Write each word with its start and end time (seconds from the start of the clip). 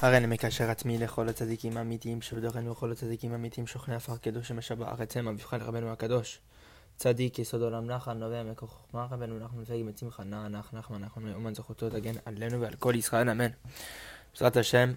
הרי 0.00 0.16
אני 0.16 0.26
מקשר 0.26 0.70
עצמי 0.70 0.98
לכל 0.98 1.28
הצדיקים 1.28 1.76
האמיתיים 1.76 2.22
שבדורנו 2.22 2.70
וכל 2.70 2.92
הצדיקים 2.92 3.32
האמיתיים 3.32 3.66
שוכני 3.66 3.94
עפר 3.94 4.16
קדוש 4.16 4.48
שמשבח 4.48 4.86
ארצם 5.00 5.28
המבחן 5.28 5.60
רבנו 5.60 5.92
הקדוש 5.92 6.40
צדיק 6.96 7.38
יסוד 7.38 7.62
עולם 7.62 7.86
נחל 7.86 8.12
נובע 8.12 8.42
מכוח 8.42 8.70
חוכמה 8.70 9.06
רבנו 9.10 9.38
נחמן 9.38 9.64
פייג 9.64 9.84
מצמחה 9.84 10.24
נע 10.24 10.48
נח 10.48 10.70
נחמן 10.72 11.04
נחמן 11.04 11.22
מאומן 11.22 11.54
זכותו 11.54 11.90
תגן 11.90 12.14
עלינו 12.24 12.60
ועל 12.60 12.74
כל 12.74 12.94
ישראל 12.96 13.30
אמן. 13.30 13.50
בעזרת 14.34 14.56
השם 14.56 14.92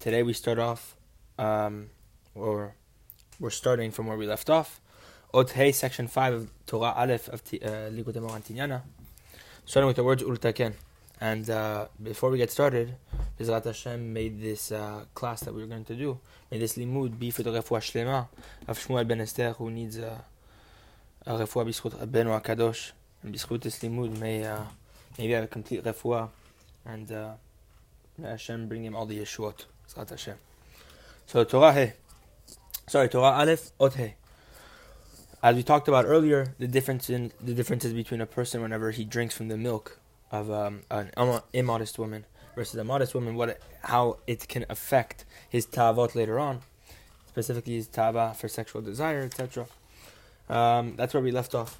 today 0.00 0.22
we 0.28 0.42
start 0.42 0.58
off 0.58 0.96
um, 1.38 1.42
or 2.34 2.74
we're 3.40 3.50
starting 3.50 3.90
from 3.90 4.06
where 4.06 4.18
we 4.18 4.26
left 4.26 4.50
off 4.50 4.80
Ot 5.34 5.50
Hey 5.50 5.72
section 5.72 6.08
5 6.08 6.34
of 6.34 6.50
Torah 6.66 6.94
Aleph 6.96 7.28
of 7.28 7.40
uh, 7.40 7.90
Likutei 7.96 8.20
Moran 8.20 8.42
Tinyana 8.42 8.80
starting 9.66 9.86
with 9.86 9.96
the 9.96 10.04
words 10.04 10.22
Ultaken 10.22 10.72
and 11.20 11.48
uh, 11.50 11.86
before 12.02 12.30
we 12.30 12.38
get 12.38 12.50
started 12.50 12.96
Bezrat 13.39 13.65
Hashem 13.65 14.13
made 14.13 14.41
this 14.41 14.71
uh, 14.71 15.03
class 15.13 15.41
that 15.41 15.53
we 15.53 15.61
were 15.61 15.67
going 15.67 15.85
to 15.85 15.95
do, 15.95 16.19
made 16.49 16.61
this 16.61 16.77
limud 16.77 17.19
be 17.19 17.31
for 17.31 17.43
the 17.43 17.51
refuah 17.51 17.81
shlema 17.81 18.27
of 18.67 18.79
Shmuel 18.79 19.07
ben 19.07 19.21
Esther 19.21 19.51
who 19.51 19.69
needs 19.69 19.99
uh, 19.99 20.17
a 21.25 21.33
refuah 21.33 21.67
b'schut 21.67 21.99
Rabbeinu 21.99 22.41
HaKadosh. 22.41 22.91
And 23.23 23.35
b'schut 23.35 23.61
this 23.61 23.79
limud 23.79 24.17
may 24.17 24.45
uh, 24.45 24.61
maybe 25.17 25.33
have 25.33 25.43
a 25.43 25.47
complete 25.47 25.83
refuah 25.83 26.29
and 26.85 27.11
uh, 27.11 27.33
may 28.17 28.29
Hashem 28.29 28.67
bring 28.67 28.85
him 28.85 28.95
all 28.95 29.05
the 29.05 29.19
yeshuot. 29.19 29.65
Bezrat 29.87 30.09
Hashem. 30.09 30.37
So 31.25 31.43
Torah 31.43 31.73
He. 31.73 31.91
Sorry, 32.87 33.09
Torah 33.09 33.31
Aleph, 33.31 33.71
Ot 33.79 33.95
He. 33.95 34.13
As 35.43 35.55
we 35.55 35.63
talked 35.63 35.87
about 35.87 36.05
earlier, 36.05 36.55
the 36.57 36.67
difference 36.67 37.09
in 37.09 37.31
the 37.41 37.53
differences 37.53 37.93
between 37.93 38.21
a 38.21 38.25
person 38.25 38.61
whenever 38.61 38.91
he 38.91 39.03
drinks 39.03 39.35
from 39.35 39.47
the 39.47 39.57
milk 39.57 39.99
of 40.31 40.49
um, 40.49 40.81
an 40.89 41.11
immodest 41.53 41.99
woman 41.99 42.25
versus 42.55 42.79
a 42.79 42.83
modest 42.83 43.13
woman, 43.13 43.35
what 43.35 43.59
how 43.83 44.17
it 44.25 44.47
can 44.47 44.65
affect 44.69 45.25
his 45.49 45.65
tavot 45.65 46.15
later 46.15 46.39
on, 46.39 46.61
specifically 47.27 47.75
his 47.75 47.87
tava 47.87 48.33
for 48.37 48.47
sexual 48.47 48.81
desire, 48.81 49.21
etc. 49.21 49.67
Um, 50.49 50.95
that's 50.95 51.13
where 51.13 51.23
we 51.23 51.31
left 51.31 51.55
off, 51.55 51.79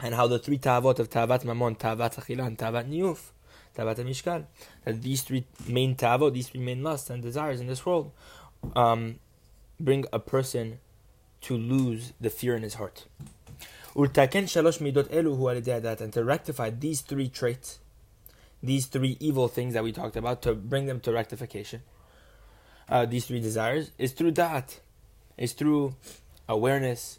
and 0.00 0.14
how 0.14 0.26
the 0.26 0.38
three 0.38 0.58
tavot 0.58 0.98
of 0.98 1.10
tavat 1.10 1.44
mamon, 1.44 1.78
tavat 1.78 2.16
achila, 2.16 2.46
and 2.46 2.58
tavat 2.58 2.88
niuf, 2.88 3.30
tavat 3.76 3.96
mishkav, 3.96 4.44
that 4.84 5.02
these 5.02 5.22
three 5.22 5.44
main 5.68 5.94
tavot, 5.94 6.32
these 6.32 6.48
three 6.48 6.60
main 6.60 6.82
lusts 6.82 7.10
and 7.10 7.22
desires 7.22 7.60
in 7.60 7.66
this 7.66 7.84
world, 7.86 8.10
um, 8.74 9.18
bring 9.78 10.04
a 10.12 10.18
person 10.18 10.78
to 11.42 11.56
lose 11.56 12.12
the 12.20 12.30
fear 12.30 12.56
in 12.56 12.62
his 12.62 12.74
heart. 12.74 13.04
And 13.96 14.12
to 14.12 16.24
rectify 16.24 16.70
these 16.70 17.00
three 17.02 17.28
traits, 17.28 17.78
these 18.64 18.86
three 18.86 19.16
evil 19.20 19.48
things 19.48 19.74
that 19.74 19.84
we 19.84 19.92
talked 19.92 20.16
about 20.16 20.40
to 20.42 20.54
bring 20.54 20.86
them 20.86 21.00
to 21.00 21.12
rectification. 21.12 21.82
Uh, 22.88 23.04
these 23.06 23.26
three 23.26 23.40
desires 23.40 23.90
is 23.98 24.12
through 24.12 24.32
that, 24.32 24.80
is 25.36 25.52
through 25.52 25.94
awareness, 26.48 27.18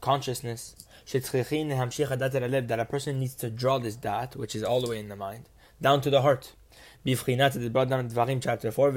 consciousness. 0.00 0.76
That 1.12 2.78
a 2.80 2.84
person 2.84 3.20
needs 3.20 3.34
to 3.36 3.50
draw 3.50 3.78
this 3.78 3.96
dat, 3.96 4.36
which 4.36 4.54
is 4.56 4.62
all 4.62 4.80
the 4.80 4.90
way 4.90 4.98
in 4.98 5.08
the 5.08 5.16
mind, 5.16 5.48
down 5.80 6.00
to 6.00 6.10
the 6.10 6.22
heart. 6.22 6.52
Chapter 7.04 8.70
4, 8.70 8.88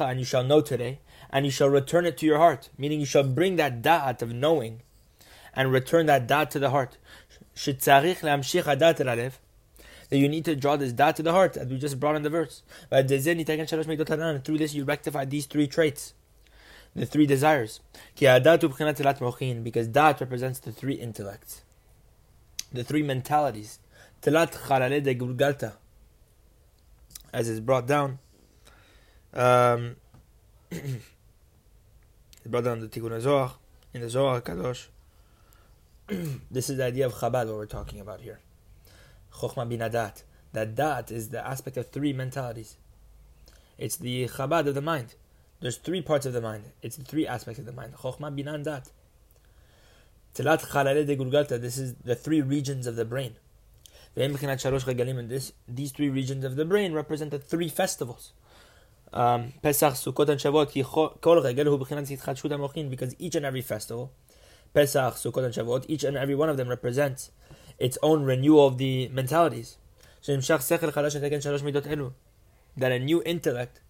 and 0.00 0.18
you 0.18 0.24
shall 0.24 0.44
know 0.44 0.60
today, 0.62 1.00
and 1.28 1.44
you 1.44 1.50
shall 1.50 1.68
return 1.68 2.06
it 2.06 2.16
to 2.18 2.26
your 2.26 2.38
heart. 2.38 2.70
Meaning 2.78 3.00
you 3.00 3.06
shall 3.06 3.24
bring 3.24 3.56
that 3.56 3.82
dat 3.82 4.22
of 4.22 4.32
knowing 4.32 4.80
and 5.56 5.72
return 5.72 6.06
that 6.06 6.26
dat 6.26 6.50
to 6.52 6.58
the 6.58 6.70
heart 6.70 6.98
that 10.08 10.18
you 10.18 10.28
need 10.28 10.44
to 10.44 10.54
draw 10.54 10.76
this 10.76 10.92
dot 10.92 11.16
to 11.16 11.22
the 11.22 11.32
heart, 11.32 11.56
as 11.56 11.68
we 11.68 11.78
just 11.78 11.98
brought 11.98 12.16
in 12.16 12.22
the 12.22 12.30
verse. 12.30 12.62
And 12.90 13.08
through 14.44 14.58
this, 14.58 14.74
you 14.74 14.84
rectify 14.84 15.24
these 15.24 15.46
three 15.46 15.66
traits, 15.66 16.14
the 16.94 17.06
three 17.06 17.26
desires. 17.26 17.80
Because 18.14 19.88
dat 19.88 20.20
represents 20.20 20.60
the 20.60 20.72
three 20.72 20.94
intellects, 20.94 21.62
the 22.72 22.84
three 22.84 23.02
mentalities. 23.02 23.80
As 27.32 27.48
is 27.48 27.60
brought 27.60 27.86
down. 27.86 28.18
Um, 29.34 29.96
brought 32.46 32.64
down 32.64 32.80
the 32.80 32.88
Tikkun 32.88 33.20
Zohar, 33.20 33.56
in 33.92 34.00
the 34.00 34.08
Zohar 34.08 34.40
Kadosh. 34.40 34.86
this 36.50 36.70
is 36.70 36.76
the 36.76 36.84
idea 36.84 37.04
of 37.04 37.14
Chabad, 37.14 37.46
what 37.46 37.56
we're 37.56 37.66
talking 37.66 37.98
about 37.98 38.20
here. 38.20 38.38
Chokhmah 39.34 39.68
bin 39.68 39.80
Adat. 39.80 40.22
That 40.52 40.76
dat 40.76 41.10
is 41.10 41.30
the 41.30 41.44
aspect 41.44 41.76
of 41.76 41.90
three 41.90 42.12
mentalities. 42.12 42.76
It's 43.76 43.96
the 43.96 44.28
Chabad 44.28 44.68
of 44.68 44.76
the 44.76 44.80
mind. 44.80 45.16
There's 45.60 45.78
three 45.78 46.02
parts 46.02 46.24
of 46.24 46.32
the 46.32 46.40
mind. 46.40 46.64
It's 46.80 46.96
the 46.96 47.04
three 47.04 47.26
aspects 47.26 47.58
of 47.58 47.66
the 47.66 47.72
mind. 47.72 47.94
Chokhmah 47.94 48.36
bin 48.36 48.46
Adat. 48.46 48.90
Tilat 50.34 50.60
Chalale 50.68 51.04
de 51.04 51.16
Gulgalta. 51.16 51.60
This 51.60 51.76
is 51.76 51.94
the 51.94 52.14
three 52.14 52.40
regions 52.40 52.86
of 52.86 52.94
the 52.94 53.04
brain. 53.04 53.34
And 54.14 55.28
this, 55.28 55.52
these 55.68 55.92
three 55.92 56.08
regions 56.08 56.44
of 56.44 56.56
the 56.56 56.64
brain 56.64 56.92
represent 56.92 57.32
the 57.32 57.38
three 57.38 57.68
festivals. 57.68 58.32
Um, 59.12 59.52
Pesach, 59.60 59.94
Sukkot, 59.94 60.28
and 60.28 60.40
Shavuot, 60.40 60.72
because 62.90 63.14
each 63.18 63.34
and 63.34 63.44
every 63.44 63.60
festival 63.60 64.12
Pesach, 64.76 65.14
Sukkot, 65.14 65.42
and 65.42 65.54
Shavuot, 65.54 65.86
each 65.88 66.04
and 66.04 66.18
every 66.18 66.34
one 66.34 66.50
of 66.50 66.58
them 66.58 66.68
represents 66.68 67.30
its 67.78 67.96
own 68.02 68.24
renewal 68.24 68.66
of 68.66 68.76
the 68.76 69.08
mentalities. 69.08 69.78
That 70.26 70.52
a 72.92 72.98
new 72.98 73.22
intellect 73.22 73.80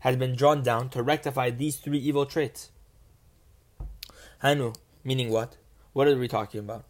has 0.00 0.16
been 0.16 0.34
drawn 0.34 0.64
down 0.64 0.88
to 0.88 1.00
rectify 1.00 1.50
these 1.50 1.76
three 1.76 1.98
evil 1.98 2.26
traits. 2.26 2.72
Hanu, 4.42 4.72
meaning 5.04 5.30
what? 5.30 5.58
What 5.92 6.08
are 6.08 6.16
we 6.16 6.26
talking 6.26 6.58
about? 6.58 6.86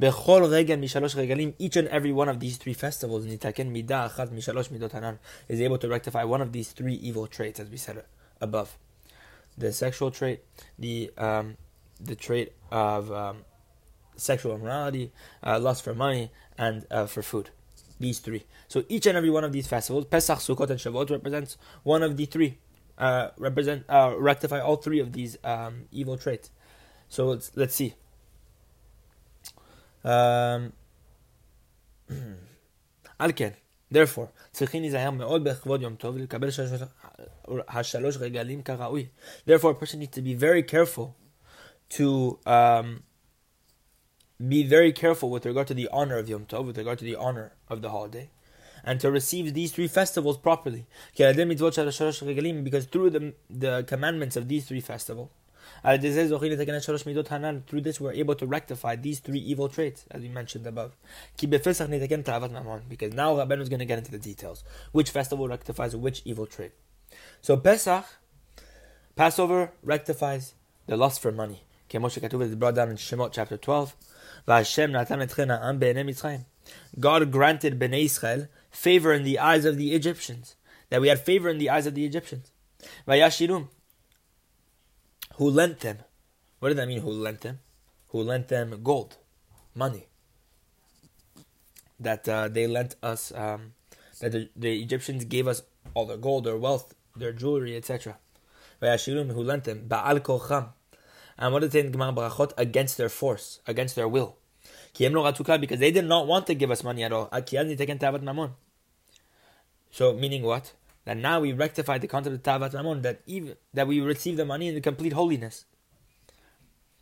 Each 0.00 1.76
and 1.76 1.86
every 1.88 2.10
one 2.10 2.28
of 2.28 2.40
these 2.40 2.56
three 2.56 2.74
festivals 2.74 3.24
is 3.24 3.38
able 5.60 5.78
to 5.78 5.88
rectify 5.88 6.24
one 6.24 6.40
of 6.40 6.50
these 6.50 6.72
three 6.72 6.94
evil 6.94 7.28
traits, 7.28 7.60
as 7.60 7.70
we 7.70 7.76
said 7.76 8.02
above. 8.40 8.76
The 9.56 9.72
sexual 9.72 10.10
trait, 10.10 10.42
the 10.76 11.12
um, 11.16 11.56
the 12.02 12.14
trait 12.14 12.52
of 12.70 13.10
um, 13.12 13.38
sexual 14.16 14.54
immorality, 14.54 15.12
uh, 15.42 15.58
lust 15.58 15.82
for 15.82 15.94
money, 15.94 16.30
and 16.56 16.86
uh, 16.90 17.06
for 17.06 17.22
food. 17.22 17.50
These 17.98 18.20
three. 18.20 18.44
So 18.68 18.84
each 18.88 19.06
and 19.06 19.16
every 19.16 19.30
one 19.30 19.44
of 19.44 19.52
these 19.52 19.66
festivals, 19.66 20.06
Pesach, 20.06 20.38
Sukkot, 20.38 20.70
and 20.70 20.80
Shavuot, 20.80 21.10
represents 21.10 21.58
one 21.82 22.02
of 22.02 22.16
the 22.16 22.24
three. 22.24 22.58
Uh, 22.96 23.30
represent 23.38 23.84
uh, 23.88 24.14
rectify 24.16 24.60
all 24.60 24.76
three 24.76 25.00
of 25.00 25.12
these 25.12 25.36
um, 25.44 25.84
evil 25.90 26.16
traits. 26.16 26.50
So 27.08 27.26
let's 27.26 27.50
let's 27.56 27.74
see. 27.74 27.94
Um, 30.02 30.72
therefore, 33.90 34.30
Therefore, 34.50 34.90
a 39.70 39.74
person 39.74 40.00
needs 40.00 40.12
to 40.12 40.22
be 40.22 40.34
very 40.34 40.62
careful 40.62 41.16
to 41.90 42.38
um, 42.46 43.02
be 44.46 44.62
very 44.62 44.92
careful 44.92 45.30
with 45.30 45.44
regard 45.44 45.66
to 45.68 45.74
the 45.74 45.88
honor 45.92 46.18
of 46.18 46.28
Yom 46.28 46.46
Tov, 46.46 46.66
with 46.66 46.78
regard 46.78 46.98
to 46.98 47.04
the 47.04 47.16
honor 47.16 47.52
of 47.68 47.82
the 47.82 47.90
holiday, 47.90 48.30
and 48.84 48.98
to 49.00 49.10
receive 49.10 49.52
these 49.54 49.72
three 49.72 49.88
festivals 49.88 50.38
properly. 50.38 50.86
Because 51.16 51.36
through 52.86 53.10
the, 53.10 53.34
the 53.50 53.84
commandments 53.86 54.36
of 54.36 54.48
these 54.48 54.66
three 54.66 54.80
festivals, 54.80 55.30
through 55.82 56.00
this 57.80 58.00
we're 58.00 58.12
able 58.12 58.34
to 58.34 58.46
rectify 58.46 58.96
these 58.96 59.18
three 59.18 59.38
evil 59.38 59.68
traits, 59.68 60.06
as 60.10 60.22
we 60.22 60.28
mentioned 60.28 60.66
above. 60.66 60.96
Because 61.36 61.66
now 63.12 63.34
Rabbeinu 63.36 63.60
is 63.60 63.68
going 63.68 63.78
to 63.78 63.84
get 63.84 63.98
into 63.98 64.10
the 64.10 64.18
details. 64.18 64.64
Which 64.92 65.10
festival 65.10 65.48
rectifies 65.48 65.94
which 65.94 66.22
evil 66.24 66.46
trait. 66.46 66.72
So 67.40 67.56
Pesach, 67.56 68.04
Passover 69.16 69.72
rectifies 69.82 70.54
the 70.86 70.96
lust 70.96 71.20
for 71.20 71.30
money. 71.30 71.64
כמו 71.89 72.09
שכתוב 72.09 72.41
את 72.41 72.49
brought 72.59 72.75
down 72.75 72.89
in 72.89 72.97
Shemot 72.97 73.31
chapter 73.31 73.57
12, 73.57 73.93
והשם 74.47 74.91
נתן 74.91 75.21
אתכם 75.21 75.51
העם 75.51 75.79
בעיני 75.79 76.03
מצרים. 76.03 76.39
God 76.99 77.31
granted 77.31 77.79
Bnei 77.79 78.05
Israel 78.05 78.47
favor 78.71 79.13
in 79.13 79.23
the 79.23 79.39
eyes 79.39 79.65
of 79.65 79.77
the 79.77 79.93
Egyptians. 79.93 80.55
That 80.89 81.01
we 81.01 81.07
had 81.07 81.19
favor 81.19 81.49
in 81.49 81.57
the 81.57 81.69
eyes 81.69 81.85
of 81.85 81.95
the 81.95 82.05
Egyptians. 82.05 82.51
Vayashilum. 83.07 83.67
Who 85.37 85.49
lent 85.49 85.79
them? 85.81 85.97
What 86.59 86.69
does 86.69 86.77
that 86.77 86.87
mean, 86.87 87.01
who 87.01 87.11
lent 87.11 87.41
them? 87.41 87.59
Who 88.09 88.21
lent 88.21 88.47
them 88.47 88.79
gold, 88.83 89.17
money. 89.73 90.07
That 91.99 92.27
uh, 92.29 92.47
they 92.47 92.67
lent 92.67 92.95
us, 93.03 93.33
um, 93.35 93.73
that 94.19 94.31
the, 94.31 94.49
the, 94.55 94.81
Egyptians 94.81 95.25
gave 95.25 95.47
us 95.47 95.61
all 95.93 96.05
their 96.05 96.17
gold, 96.17 96.45
their 96.45 96.57
wealth, 96.57 96.93
their 97.15 97.33
jewelry, 97.33 97.75
etc. 97.75 98.17
Vayashilum, 98.81 99.31
who 99.33 99.43
lent 99.43 99.65
them, 99.65 99.85
Ba'al 99.87 100.19
kocham 100.19 100.69
and 101.40 101.52
what 101.52 101.60
did 101.60 101.68
it 101.68 101.72
say 101.72 101.80
in 101.80 101.90
Gemara 101.90 102.12
Berachot? 102.12 102.52
Against 102.58 102.98
their 102.98 103.08
force, 103.08 103.60
against 103.66 103.96
their 103.96 104.06
will. 104.06 104.36
Because 104.96 105.78
they 105.78 105.90
did 105.90 106.04
not 106.04 106.26
want 106.26 106.46
to 106.48 106.54
give 106.54 106.70
us 106.70 106.84
money 106.84 107.02
at 107.02 107.12
all. 107.12 107.30
So 109.90 110.12
meaning 110.12 110.42
what? 110.42 110.74
That 111.06 111.16
now 111.16 111.40
we 111.40 111.52
rectify 111.54 111.96
the 111.98 112.06
concept 112.06 112.36
of 112.36 112.42
Tavat 112.42 112.72
Mamon, 112.72 113.00
that 113.02 113.22
even 113.26 113.56
that 113.72 113.88
we 113.88 114.00
receive 114.00 114.36
the 114.36 114.44
money 114.44 114.68
in 114.68 114.74
the 114.74 114.82
complete 114.82 115.14
holiness. 115.14 115.64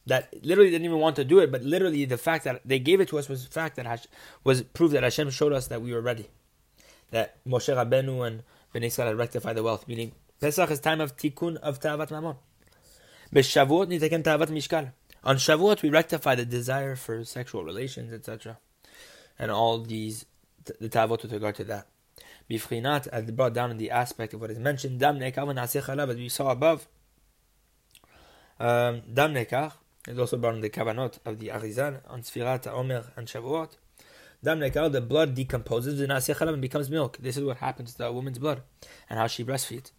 That 0.07 0.33
literally 0.45 0.71
didn't 0.71 0.85
even 0.85 1.01
want 1.01 1.17
to 1.17 1.25
do 1.25 1.41
it, 1.41 1.51
but 1.51 1.63
literally 1.63 2.05
the 2.05 2.17
fact 2.17 2.45
that 2.45 2.63
they 2.65 2.79
gave 2.79 3.01
it 3.01 3.09
to 3.09 3.19
us 3.19 3.29
was 3.29 3.45
fact 3.47 3.75
that 3.77 4.07
was 4.45 4.63
proof 4.63 4.93
that 4.93 5.03
Hashem 5.03 5.31
showed 5.31 5.53
us 5.53 5.67
that 5.67 5.83
we 5.83 5.93
were 5.93 6.01
ready. 6.01 6.29
That 7.11 7.45
Moshe 7.45 7.75
Rabbeinu 7.75 8.25
and 8.27 8.45
Bnei 8.75 8.87
Israel 8.87 9.09
had 9.09 9.19
rectified 9.19 9.57
the 9.57 9.63
wealth, 9.63 9.89
meaning 9.89 10.13
Pesach 10.41 10.71
is 10.71 10.79
time 10.79 11.01
of 11.01 11.17
tikkun 11.17 11.57
of 11.57 11.81
Tavat 11.81 12.09
Mamon. 12.09 12.37
Mishkav. 13.33 14.93
On 15.25 15.37
Shavuot 15.37 15.83
we 15.83 15.91
rectify 15.91 16.35
the 16.35 16.47
desire 16.47 16.97
for 16.97 17.25
sexual 17.25 17.65
relations, 17.65 18.13
etc. 18.13 18.59
And 19.39 19.51
all 19.51 19.79
these, 19.81 20.27
the 20.65 20.89
Tavot 20.89 21.23
with 21.23 21.33
regard 21.33 21.57
to 21.57 21.65
that. 21.65 21.87
Bifrinat, 22.51 23.09
as 23.09 23.31
brought 23.31 23.53
down 23.53 23.71
in 23.71 23.77
the 23.77 23.91
aspect 23.91 24.33
of 24.33 24.41
what 24.41 24.51
is 24.51 24.59
mentioned, 24.59 24.99
Dam 24.99 25.19
Nekar 25.19 26.09
as 26.09 26.17
we 26.17 26.29
saw 26.29 26.51
above. 26.51 26.89
Um, 28.59 29.03
Dam 29.13 29.35
Nekar 29.35 29.73
is 30.07 30.19
also 30.19 30.39
brought 30.39 30.55
in 30.55 30.63
the 30.63 30.71
Kavanot 30.71 31.19
of 31.27 31.39
the 31.39 31.49
Arizal 31.49 32.01
on 32.09 32.23
Sfirat, 32.23 32.67
Omer, 32.67 33.13
and 33.17 33.27
Shavuot. 33.27 33.77
Dam 34.43 34.61
Nekar, 34.61 34.91
the 34.91 35.01
blood 35.01 35.35
decomposes 35.35 36.01
and 36.01 36.61
becomes 36.61 36.89
milk. 36.89 37.19
This 37.21 37.37
is 37.37 37.45
what 37.45 37.59
happens 37.59 37.95
to 37.95 38.07
a 38.07 38.13
woman's 38.13 38.39
blood 38.39 38.63
and 39.11 39.19
how 39.19 39.27
she 39.27 39.45
breastfeeds. 39.45 39.91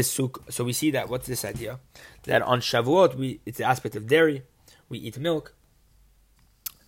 So 0.00 0.64
we 0.64 0.72
see 0.72 0.90
that, 0.90 1.08
what's 1.08 1.26
this 1.26 1.44
idea? 1.44 1.80
That 2.24 2.42
on 2.42 2.60
Shavuot, 2.60 3.16
we, 3.16 3.40
it's 3.46 3.58
the 3.58 3.64
aspect 3.64 3.96
of 3.96 4.06
dairy, 4.06 4.42
we 4.88 4.98
eat 4.98 5.18
milk, 5.18 5.54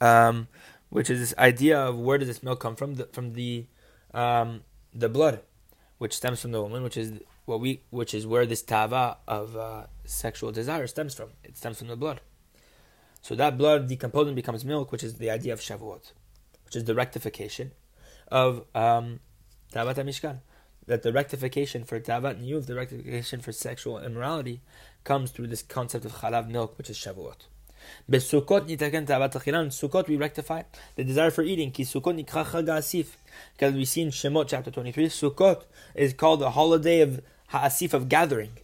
um, 0.01 0.49
which 0.91 1.11
is 1.11 1.21
this 1.21 1.35
idea 1.39 1.79
of 1.79 1.99
where 1.99 2.19
does 2.19 2.29
this 2.29 2.43
milk 2.43 2.61
come 2.61 2.77
from? 2.77 2.95
The, 2.95 3.07
from 3.07 3.33
the 3.33 3.67
um, 4.13 4.63
the 4.95 5.09
blood, 5.09 5.41
which 5.99 6.13
stems 6.13 6.41
from 6.41 6.53
the 6.53 6.63
woman, 6.63 6.83
which 6.83 6.97
is 6.97 7.21
what 7.47 7.61
we, 7.61 7.83
which 7.91 8.15
is 8.15 8.27
where 8.27 8.47
this 8.47 8.63
tava 8.63 9.19
of 9.27 9.57
uh, 9.57 9.87
sexual 10.05 10.53
desire 10.53 10.87
stems 10.87 11.15
from. 11.15 11.31
It 11.43 11.57
stems 11.57 11.79
from 11.79 11.89
the 11.89 11.97
blood. 11.97 12.21
So 13.23 13.35
that 13.35 13.59
blood 13.59 13.89
decomposing 13.89 14.35
becomes 14.35 14.65
milk, 14.65 14.93
which 14.93 15.03
is 15.03 15.15
the 15.15 15.31
idea 15.31 15.53
of 15.53 15.61
Shavuot, 15.61 16.13
which 16.65 16.77
is 16.77 16.85
the 16.85 16.95
rectification 16.95 17.73
of 18.29 18.65
um, 18.75 19.21
Tavat 19.73 19.97
Mishkav. 19.97 20.39
That 20.87 21.03
the 21.03 21.13
rectification 21.13 21.85
for 21.85 21.99
Tavat 21.99 22.43
Niyuv, 22.43 22.67
the 22.67 22.75
rectification 22.75 23.41
for 23.41 23.53
sexual 23.53 23.99
immorality, 23.99 24.61
comes 25.03 25.31
through 25.31 25.47
this 25.47 25.63
concept 25.63 26.05
of 26.05 26.13
Chalav 26.13 26.49
milk, 26.49 26.77
which 26.77 26.91
is 26.91 26.99
Shavuot. 26.99 27.47
Besukot 28.11 28.69
nitaken 28.69 29.07
tavat 29.07 29.33
achilan. 29.33 29.69
Sukkot 29.69 30.09
we 30.09 30.17
rectify 30.17 30.63
the 30.97 31.05
desire 31.05 31.31
for 31.31 31.43
eating. 31.43 31.71
Ki 31.71 31.85
Sukkot 31.85 32.15
nikra 32.23 32.45
chag. 32.45 33.07
Because 33.53 33.75
we 33.75 33.85
see 33.85 34.03
in 34.03 34.09
Shemot 34.09 34.49
chapter 34.49 34.71
23, 34.71 35.07
Sukkot 35.09 35.65
is 35.95 36.13
called 36.13 36.41
the 36.41 36.51
holiday 36.51 37.01
of 37.01 37.21
ha'asif 37.49 37.93
of 37.95 38.09
gathering. 38.09 38.59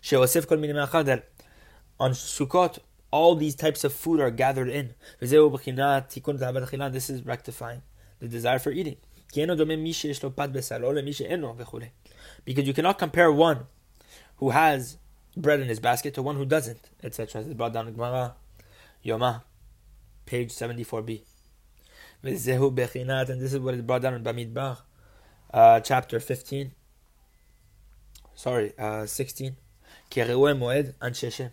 She'osif 0.00 0.46
kol 0.46 0.58
minim 0.58 0.76
that 0.76 1.28
on 1.98 2.12
Sukkot 2.12 2.78
all 3.10 3.34
these 3.34 3.54
types 3.54 3.84
of 3.84 3.92
food 3.92 4.20
are 4.20 4.30
gathered 4.30 4.68
in. 4.68 4.94
This 5.20 5.32
is 5.32 7.24
rectifying 7.24 7.82
the 8.20 8.28
desire 8.28 8.58
for 8.58 8.70
eating. 8.72 8.96
Because 12.44 12.66
you 12.66 12.74
cannot 12.74 12.98
compare 12.98 13.30
one 13.32 13.66
who 14.36 14.50
has 14.50 14.98
bread 15.36 15.60
in 15.60 15.68
his 15.68 15.80
basket 15.80 16.14
to 16.14 16.22
one 16.22 16.36
who 16.36 16.44
doesn't, 16.44 16.90
etc. 17.02 17.42
It's 17.42 17.54
brought 17.54 17.72
down 17.72 17.88
in 17.88 17.94
Gemara, 17.94 18.34
Yoma, 19.04 19.42
page 20.24 20.50
74b. 20.50 21.22
And 22.22 22.34
this 22.34 23.52
is 23.52 23.58
what 23.58 23.74
is 23.74 23.82
brought 23.82 24.02
down 24.02 24.14
in 24.14 24.24
Bamidbar, 24.24 24.78
uh, 25.52 25.80
chapter 25.80 26.18
15. 26.18 26.72
Sorry, 28.34 28.72
uh, 28.78 29.06
16. 29.06 29.56
Moed 30.10 30.94
Ansheshem. 30.94 31.52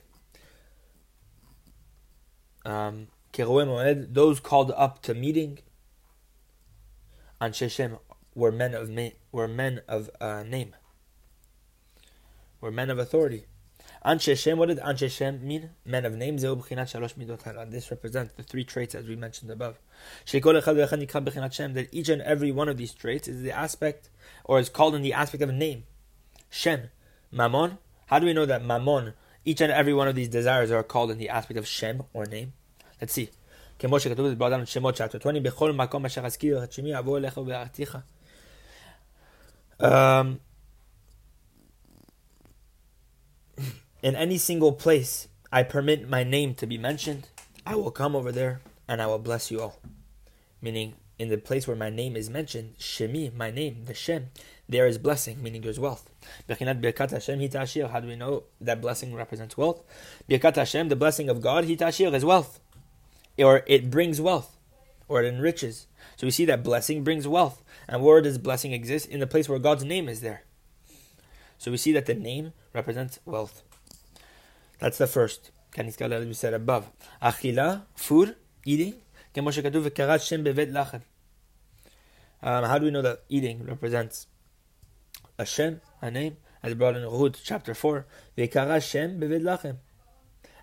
Um, 2.66 3.08
Moed, 3.34 4.14
those 4.14 4.40
called 4.40 4.72
up 4.75 5.02
to 5.04 5.14
meeting, 5.14 5.60
Ansheshem 7.44 8.00
were 8.34 8.54
men 8.54 8.74
of 8.74 8.90
were 9.34 9.48
men 9.50 9.81
of 9.86 10.10
uh, 10.22 10.44
name, 10.44 10.75
were 12.62 12.72
men 12.72 12.90
of 12.90 12.98
authority. 12.98 13.48
Anshe 14.06 14.38
Shem, 14.38 14.57
what 14.57 14.69
did 14.69 14.80
Anshe 14.80 15.12
Shem 15.12 15.45
mean? 15.45 15.72
Men 15.86 16.06
of 16.06 16.16
names. 16.16 16.42
This 16.42 17.92
represents 17.92 18.34
the 18.34 18.44
three 18.44 18.63
traits 18.63 18.95
as 18.95 19.07
we 19.07 19.16
mentioned 19.18 19.51
above. 19.51 19.78
That 20.25 21.88
each 21.92 22.10
and 22.10 22.22
every 22.22 22.51
one 22.51 22.69
of 22.69 22.78
these 22.78 22.94
traits 22.94 23.28
is 23.28 23.42
the 23.42 23.51
aspect, 23.51 24.10
or 24.46 24.60
is 24.60 24.69
called 24.69 24.96
in 24.96 25.01
the 25.01 25.13
aspect 25.13 25.44
of 25.44 25.50
a 25.50 25.54
name. 25.54 25.84
Shem. 26.50 26.92
Mammon. 27.31 27.78
How 28.07 28.19
do 28.19 28.25
we 28.25 28.34
know 28.34 28.46
that 28.46 28.63
Mammon, 28.63 29.13
each 29.44 29.60
and 29.60 29.72
every 29.72 29.94
one 29.94 30.07
of 30.07 30.16
these 30.16 30.30
desires 30.30 30.72
are 30.72 30.84
called 30.84 31.12
in 31.12 31.18
the 31.18 31.30
aspect 31.30 31.57
of 31.57 31.68
Shem, 31.68 32.04
or 32.13 32.25
name? 32.25 32.54
Let's 33.01 33.13
see. 33.13 33.30
כמו 33.83 34.00
שכתוב 34.00 34.29
בבא 34.29 34.49
אדם 34.49 34.67
שמות 34.67 35.00
chapter 35.00 35.19
20, 35.21 35.43
בכל 35.43 35.73
מקום 35.73 36.06
אשר 36.06 36.27
אזכיר 36.27 36.65
את 36.65 36.73
שמי 36.73 36.99
אבוא 36.99 37.19
אליך 37.19 37.37
ובארתיך. 37.39 37.99
in 44.03 44.15
any 44.15 44.39
single 44.39 44.73
place 44.73 45.29
I 45.53 45.62
permit 45.62 46.09
my 46.09 46.25
name 46.25 46.55
to 46.55 46.67
be 46.67 46.79
mentioned, 46.79 47.29
I 47.67 47.75
will 47.77 47.91
come 47.91 48.17
over 48.17 48.33
there 48.33 48.61
and 48.89 49.00
I 49.00 49.06
will 49.06 49.19
bless 49.19 49.50
you 49.50 49.61
all. 49.61 49.77
Meaning, 50.61 50.95
in 51.19 51.29
the 51.29 51.39
place 51.39 51.67
where 51.67 51.77
my 51.77 51.91
name 51.91 52.17
is 52.17 52.31
mentioned, 52.31 52.75
Shemi, 52.79 53.35
my 53.35 53.50
name, 53.50 53.85
the 53.87 53.95
Shem, 53.95 54.31
there 54.69 54.87
is 54.87 54.99
blessing, 54.99 55.43
meaning 55.43 55.62
there's 55.62 55.81
wealth. 55.81 56.11
How 56.49 56.55
do 56.56 58.09
we 58.09 58.17
know 58.17 58.43
that 58.61 58.81
blessing 58.81 59.15
represents 59.15 59.56
wealth? 59.56 59.83
Hashem, 60.29 60.89
the 60.89 60.97
blessing 60.97 61.29
of 61.29 61.41
God, 61.41 61.65
hitashir 61.65 62.12
is 62.15 62.25
wealth. 62.25 62.61
Or 63.39 63.62
it 63.67 63.91
brings 63.91 64.21
wealth, 64.21 64.56
or 65.06 65.23
it 65.23 65.33
enriches. 65.33 65.87
So 66.17 66.27
we 66.27 66.31
see 66.33 66.45
that 66.47 66.65
blessing 66.65 67.05
brings 67.05 67.29
wealth. 67.29 67.62
And 67.87 68.03
where 68.03 68.21
does 68.21 68.39
blessing 68.39 68.73
exist? 68.73 69.06
In 69.09 69.21
the 69.21 69.27
place 69.27 69.49
where 69.49 69.59
God's 69.59 69.85
name 69.85 70.09
is 70.09 70.21
there. 70.21 70.43
So 71.59 71.71
we 71.71 71.77
see 71.77 71.93
that 71.93 72.06
the 72.06 72.15
name 72.15 72.53
represents 72.73 73.19
wealth. 73.25 73.62
That's 74.79 74.99
the 74.99 75.06
first. 75.06 75.50
כנזכר 75.73 76.27
we 76.27 76.35
said 76.35 76.55
above. 76.55 76.85
אכילה, 77.21 77.81
food, 77.97 78.35
eating, 78.67 78.95
כמו 79.35 79.53
שכתוב 79.53 79.83
וקרא 79.87 80.19
שם 80.19 80.45
בבית 80.45 80.69
לחם. 80.69 80.99
Um, 82.43 82.65
how 82.65 82.79
do 82.79 82.85
we 82.85 82.91
know 82.91 83.03
that 83.03 83.25
eating 83.29 83.65
represents 83.65 84.27
a 85.39 85.45
shem, 85.45 85.81
a 86.00 86.11
name, 86.11 86.37
as 86.62 86.75
brought 86.75 86.97
in 86.97 87.02
Ruth 87.02 87.40
chapter 87.43 87.75
4, 87.75 88.05
וקרא 88.38 88.81
שם 88.81 89.21
בבית 89.21 89.43
לחם. 89.43 89.75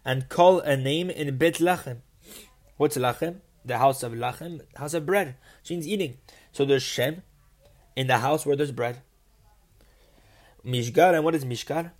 And 0.06 0.30
call 0.30 0.60
a 0.60 0.77
name 0.77 1.10
in 1.10 1.38
Bet 1.38 1.56
Lachem. 1.56 1.98
What's 2.81 2.97
Lachem? 2.97 3.43
The 3.63 3.77
house 3.77 4.03
of 4.03 4.15
Lachem, 4.15 4.63
house 4.75 4.95
of 4.95 5.05
bread. 5.05 5.37
Which 5.59 5.69
means 5.69 5.87
eating. 5.87 6.17
So 6.51 6.65
there's 6.65 6.83
Shem 6.83 7.23
in 7.95 8.07
the 8.07 8.17
house 8.17 8.47
where 8.47 8.57
there's 8.57 8.73
bread. 8.73 9.03
Mishgar, 10.65 11.13
and 11.13 11.23
what 11.23 11.35
is 11.35 11.45
Mishgar? 11.45 11.91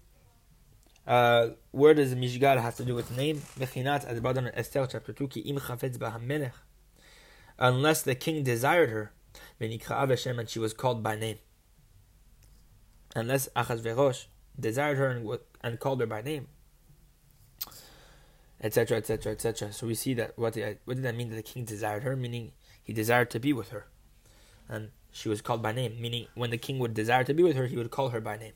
Uh, 1.07 1.49
where 1.71 1.93
does 1.93 2.15
Mishgar 2.15 2.59
have 2.63 2.77
to 2.77 2.87
do 2.87 2.95
with 2.95 3.15
name? 3.15 3.43
Mechinat, 3.59 4.07
as 4.07 4.21
brought 4.21 4.39
in 4.39 4.51
Esther 4.55 4.87
chapter 4.91 5.13
2, 5.13 5.29
ki 5.29 5.41
im 5.41 5.57
chafetz. 5.57 6.51
Unless 7.59 8.01
the 8.01 8.15
king 8.15 8.43
desired 8.43 8.89
her, 8.89 9.13
and 9.61 10.49
she 10.49 10.59
was 10.59 10.73
called 10.73 11.03
by 11.03 11.15
name. 11.15 11.37
Unless 13.15 13.51
Achashverosh 13.55 14.25
desired 14.59 14.97
her 14.97 15.09
and, 15.09 15.39
and 15.63 15.79
called 15.79 16.01
her 16.01 16.07
by 16.07 16.23
name. 16.23 16.49
Etc., 18.63 18.97
etc., 18.97 19.33
etc. 19.33 19.73
So 19.73 19.87
we 19.87 19.95
see 19.95 20.15
that, 20.15 20.39
what, 20.39 20.53
did, 20.53 20.79
what 20.85 20.95
did 20.95 21.05
that 21.05 21.17
mean 21.17 21.31
that 21.31 21.37
the 21.37 21.43
king 21.43 21.65
desired 21.65 22.03
her? 22.03 22.15
Meaning, 22.15 22.53
he 22.83 22.93
desired 22.93 23.31
to 23.31 23.41
be 23.41 23.53
with 23.53 23.71
her. 23.71 23.87
And 24.69 24.91
she 25.13 25.29
was 25.29 25.41
called 25.41 25.63
by 25.63 25.73
name. 25.73 26.01
Meaning, 26.01 26.27
when 26.35 26.51
the 26.51 26.59
king 26.59 26.79
would 26.79 26.95
desire 26.95 27.25
to 27.25 27.35
be 27.35 27.43
with 27.43 27.57
her, 27.57 27.67
he 27.67 27.77
would 27.77 27.91
call 27.91 28.11
her 28.11 28.21
by 28.21 28.37
name 28.37 28.53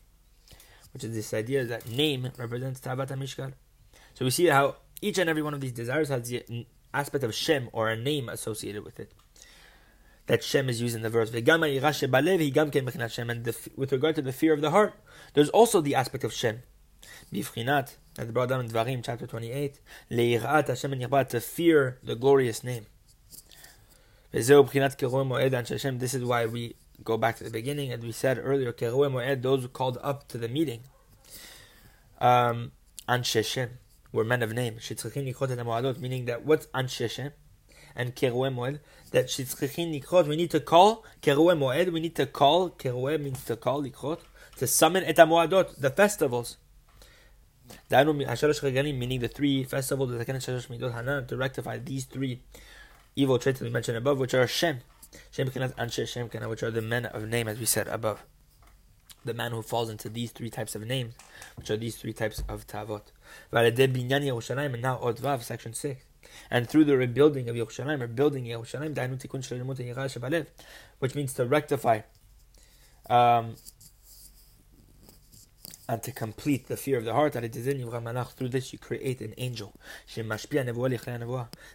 which 0.94 1.04
is 1.04 1.12
this 1.12 1.34
idea 1.34 1.64
that 1.64 1.90
name 1.90 2.30
represents 2.38 2.80
HaMishkav. 2.80 3.52
So 4.14 4.24
we 4.24 4.30
see 4.30 4.46
how 4.46 4.76
each 5.02 5.18
and 5.18 5.28
every 5.28 5.42
one 5.42 5.52
of 5.52 5.60
these 5.60 5.72
desires 5.72 6.08
has 6.08 6.28
the 6.28 6.66
aspect 6.94 7.24
of 7.24 7.34
Shem 7.34 7.68
or 7.72 7.90
a 7.90 7.96
name 7.96 8.28
associated 8.28 8.84
with 8.84 9.00
it. 9.00 9.10
That 10.26 10.44
Shem 10.44 10.68
is 10.68 10.80
used 10.80 10.94
in 10.94 11.02
the 11.02 11.10
verse. 11.10 11.30
And 11.30 11.44
the, 11.44 13.56
with 13.76 13.92
regard 13.92 14.14
to 14.14 14.22
the 14.22 14.32
fear 14.32 14.54
of 14.54 14.60
the 14.60 14.70
heart, 14.70 14.94
there's 15.34 15.50
also 15.50 15.80
the 15.80 15.96
aspect 15.96 16.22
of 16.22 16.32
Shem. 16.32 16.62
Bifrinat, 17.32 17.96
as 18.18 18.30
brought 18.30 18.48
down 18.48 18.60
in 18.60 18.68
Dvarim 18.68 19.02
chapter 19.04 19.26
28, 19.26 19.80
to 21.30 21.40
fear 21.40 21.98
the 22.02 22.14
glorious 22.14 22.62
name. 22.62 22.86
This 24.30 24.50
is 24.50 26.24
why 26.24 26.46
we 26.46 26.74
go 27.02 27.16
back 27.16 27.36
to 27.36 27.44
the 27.44 27.50
beginning, 27.50 27.92
and 27.92 28.02
we 28.02 28.12
said 28.12 28.40
earlier, 28.42 28.72
those 29.42 29.62
who 29.62 29.68
called 29.68 29.98
up 30.02 30.28
to 30.28 30.38
the 30.38 30.48
meeting, 30.48 30.80
um, 32.20 32.72
were 34.12 34.24
men 34.24 34.42
of 34.42 34.52
name. 34.52 34.78
Meaning 34.78 36.24
that 36.26 36.44
what's 36.44 36.66
Anshe 36.66 37.10
Shem? 37.10 37.32
and 37.96 38.14
Moed, 38.52 38.80
that 39.12 39.26
Shitzchichin 39.26 40.00
Likrot, 40.00 40.26
we 40.26 40.36
need 40.36 40.50
to 40.50 40.60
call 40.60 41.04
Moed, 41.56 41.92
we 41.92 42.00
need 42.00 42.16
to 42.16 42.26
call, 42.26 42.70
Keruah 42.70 43.20
means 43.20 43.44
to 43.44 43.56
call, 43.56 43.82
Likrot, 43.82 44.20
to 44.56 44.66
summon 44.66 45.04
HaMoadot, 45.04 45.80
the 45.80 45.90
festivals 45.90 46.56
meaning 47.90 49.20
the 49.20 49.28
three 49.28 49.64
festivals 49.64 50.10
of 50.10 50.18
the 50.18 50.24
second 50.24 50.40
Shalosh 50.40 50.68
Midot 50.68 50.94
Hanan, 50.94 51.26
to 51.26 51.36
rectify 51.36 51.78
these 51.78 52.04
three 52.04 52.40
evil 53.16 53.38
traits 53.38 53.58
that 53.58 53.64
we 53.64 53.70
mentioned 53.70 53.96
above, 53.96 54.18
which 54.18 54.34
are 54.34 54.46
Shem, 54.46 54.80
Shem 55.30 55.48
Kenaz, 55.48 55.74
Anshe 55.76 56.06
Shem 56.06 56.28
Kenaz, 56.28 56.48
which 56.48 56.62
are 56.62 56.70
the 56.70 56.82
men 56.82 57.06
of 57.06 57.28
name, 57.28 57.48
as 57.48 57.58
we 57.58 57.66
said 57.66 57.88
above. 57.88 58.24
The 59.24 59.34
man 59.34 59.52
who 59.52 59.62
falls 59.62 59.88
into 59.88 60.08
these 60.08 60.32
three 60.32 60.50
types 60.50 60.74
of 60.74 60.86
names, 60.86 61.14
which 61.56 61.70
are 61.70 61.76
these 61.76 61.96
three 61.96 62.12
types 62.12 62.42
of 62.48 62.66
Tavot. 62.66 63.02
And 63.52 64.82
now 64.82 64.98
Odvav, 64.98 65.42
section 65.42 65.72
6. 65.72 66.04
And 66.50 66.68
through 66.68 66.84
the 66.84 66.96
rebuilding 66.96 67.48
of 67.48 67.56
Yerushalayim, 67.56 68.00
rebuilding 68.00 68.44
Yerushalayim, 68.44 70.46
which 70.98 71.14
means 71.14 71.32
to 71.34 71.46
rectify 71.46 72.00
um, 73.08 73.54
and 75.88 76.02
to 76.02 76.12
complete 76.12 76.66
the 76.66 76.76
fear 76.76 76.98
of 76.98 77.04
the 77.04 77.12
heart, 77.12 77.34
through 77.34 78.48
this 78.48 78.72
you 78.72 78.78
create 78.78 79.20
an 79.20 79.34
angel 79.36 79.74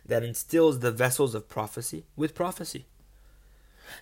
that 0.05 0.23
instills 0.23 0.79
the 0.79 0.91
vessels 0.91 1.35
of 1.35 1.47
prophecy 1.47 2.05
with 2.15 2.33
prophecy. 2.33 2.85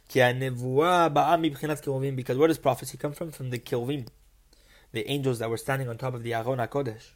Because 0.09 2.37
where 2.37 2.47
does 2.47 2.57
prophecy 2.57 2.97
come 2.97 3.13
from? 3.13 3.31
From 3.31 3.49
the 3.49 3.59
Keruvim, 3.59 4.07
the 4.91 5.09
angels 5.09 5.39
that 5.39 5.49
were 5.49 5.57
standing 5.57 5.89
on 5.89 5.97
top 5.97 6.13
of 6.13 6.23
the 6.23 6.33
Aron 6.33 6.59
HaKodesh. 6.59 7.11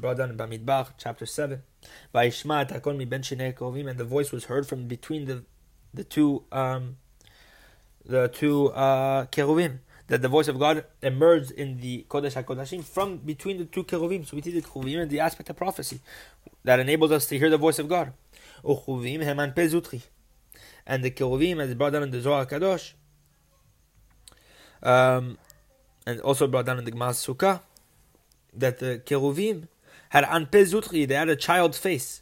brought 0.00 0.18
down 0.18 0.30
in 0.30 0.36
Bamidbar, 0.36 0.88
chapter 0.98 1.26
7. 1.26 1.62
And 2.14 3.98
the 3.98 4.04
voice 4.04 4.32
was 4.32 4.44
heard 4.44 4.66
from 4.66 4.86
between 4.86 5.24
the, 5.26 5.44
the 5.94 6.04
two 6.04 6.44
um, 6.52 6.96
the 8.04 8.28
two 8.28 8.70
uh, 8.72 9.26
that 10.12 10.20
the 10.20 10.28
voice 10.28 10.46
of 10.46 10.58
God 10.58 10.84
emerged 11.00 11.52
in 11.52 11.80
the 11.80 12.04
Kodesh 12.06 12.34
HaKodashim 12.34 12.84
from 12.84 13.16
between 13.16 13.56
the 13.56 13.64
two 13.64 13.82
Keruvim. 13.82 14.26
So 14.26 14.36
we 14.36 14.42
see 14.42 14.50
the 14.50 14.60
Keruvim 14.60 15.00
and 15.00 15.10
the 15.10 15.20
aspect 15.20 15.48
of 15.48 15.56
prophecy 15.56 16.00
that 16.64 16.78
enables 16.78 17.12
us 17.12 17.24
to 17.28 17.38
hear 17.38 17.48
the 17.48 17.56
voice 17.56 17.78
of 17.78 17.88
God. 17.88 18.12
And 18.62 18.74
the 21.02 21.10
Keruvim, 21.10 21.62
as 21.62 21.72
brought 21.72 21.94
down 21.94 22.02
in 22.02 22.10
the 22.10 22.20
Zohar 22.20 22.44
Kadosh, 22.44 22.92
um, 24.82 25.38
and 26.04 26.20
also 26.20 26.46
brought 26.46 26.66
down 26.66 26.78
in 26.78 26.84
the 26.84 26.90
Gemara 26.90 27.12
Sukkah, 27.12 27.62
that 28.52 28.80
the 28.80 29.00
Keruvim 29.06 29.68
had 30.10 30.24
an 30.24 30.44
Zutri, 30.44 31.08
they 31.08 31.14
had 31.14 31.30
a 31.30 31.36
child's 31.36 31.78
face. 31.78 32.20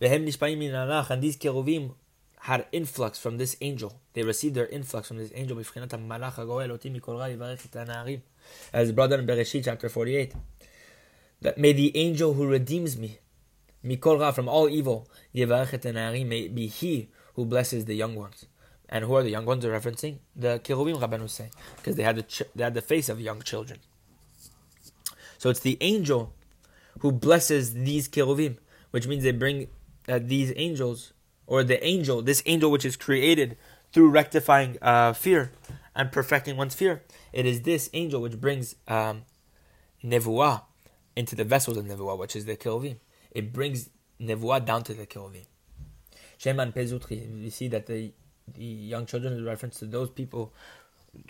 And 0.00 0.24
these 1.22 1.36
had 2.44 2.66
influx 2.72 3.18
from 3.18 3.38
this 3.38 3.56
angel. 3.62 3.98
They 4.12 4.22
received 4.22 4.54
their 4.54 4.66
influx 4.66 5.08
from 5.08 5.16
this 5.16 5.32
angel. 5.34 5.58
As 5.58 5.70
down 5.72 5.84
in 9.20 9.26
Bereshit 9.26 9.64
chapter 9.64 9.88
48. 9.88 10.34
That 11.40 11.56
may 11.56 11.72
the 11.72 11.96
angel 11.96 12.34
who 12.34 12.46
redeems 12.46 12.98
me, 12.98 13.16
mikol 13.82 14.34
from 14.34 14.50
all 14.50 14.68
evil, 14.68 15.08
may 15.32 16.48
be 16.48 16.66
he 16.66 17.08
who 17.32 17.46
blesses 17.46 17.86
the 17.86 17.94
young 17.94 18.14
ones. 18.14 18.44
And 18.90 19.06
who 19.06 19.14
are 19.14 19.22
the 19.22 19.30
young 19.30 19.46
ones? 19.46 19.62
They're 19.62 19.80
referencing 19.80 20.18
the 20.36 20.60
Kiruvim 20.62 21.00
Rabbanu 21.00 21.30
say, 21.30 21.48
because 21.76 21.96
they 21.96 22.02
had 22.02 22.16
the 22.16 22.24
ch- 22.24 22.42
they 22.54 22.62
had 22.62 22.74
the 22.74 22.82
face 22.82 23.08
of 23.08 23.22
young 23.22 23.40
children. 23.40 23.78
So 25.38 25.48
it's 25.48 25.60
the 25.60 25.78
angel 25.80 26.34
who 26.98 27.10
blesses 27.10 27.72
these 27.72 28.06
Kiruvim, 28.06 28.58
which 28.90 29.06
means 29.06 29.24
they 29.24 29.32
bring 29.32 29.68
uh, 30.06 30.18
these 30.22 30.52
angels 30.56 31.14
or 31.46 31.62
the 31.62 31.84
angel, 31.84 32.22
this 32.22 32.42
angel 32.46 32.70
which 32.70 32.84
is 32.84 32.96
created 32.96 33.56
through 33.92 34.10
rectifying 34.10 34.78
uh, 34.82 35.12
fear 35.12 35.52
and 35.94 36.10
perfecting 36.10 36.56
one's 36.56 36.74
fear, 36.74 37.02
it 37.32 37.46
is 37.46 37.62
this 37.62 37.90
angel 37.92 38.20
which 38.20 38.40
brings 38.40 38.74
um, 38.88 39.22
nevuah 40.02 40.62
into 41.16 41.36
the 41.36 41.44
vessels 41.44 41.76
of 41.76 41.84
nevuah, 41.84 42.18
which 42.18 42.34
is 42.34 42.44
the 42.44 42.56
keruvim. 42.56 42.96
It 43.30 43.52
brings 43.52 43.90
nevuah 44.20 44.64
down 44.64 44.82
to 44.84 44.94
the 44.94 45.06
keruvim. 45.06 45.44
Sheman 46.38 46.72
Pezutri, 46.74 47.42
we 47.42 47.50
see 47.50 47.68
that 47.68 47.86
the, 47.86 48.12
the 48.52 48.64
young 48.64 49.06
children 49.06 49.34
is 49.34 49.42
reference 49.42 49.78
to 49.78 49.86
those 49.86 50.10
people, 50.10 50.52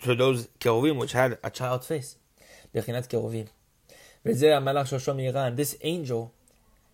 to 0.01 0.15
those 0.15 0.47
keruvim 0.59 0.97
which 0.97 1.11
had 1.11 1.37
a 1.43 1.49
child's 1.49 1.87
face. 1.87 2.17
Bechinat. 2.73 3.47
And 4.25 5.57
this 5.57 5.77
angel, 5.81 6.33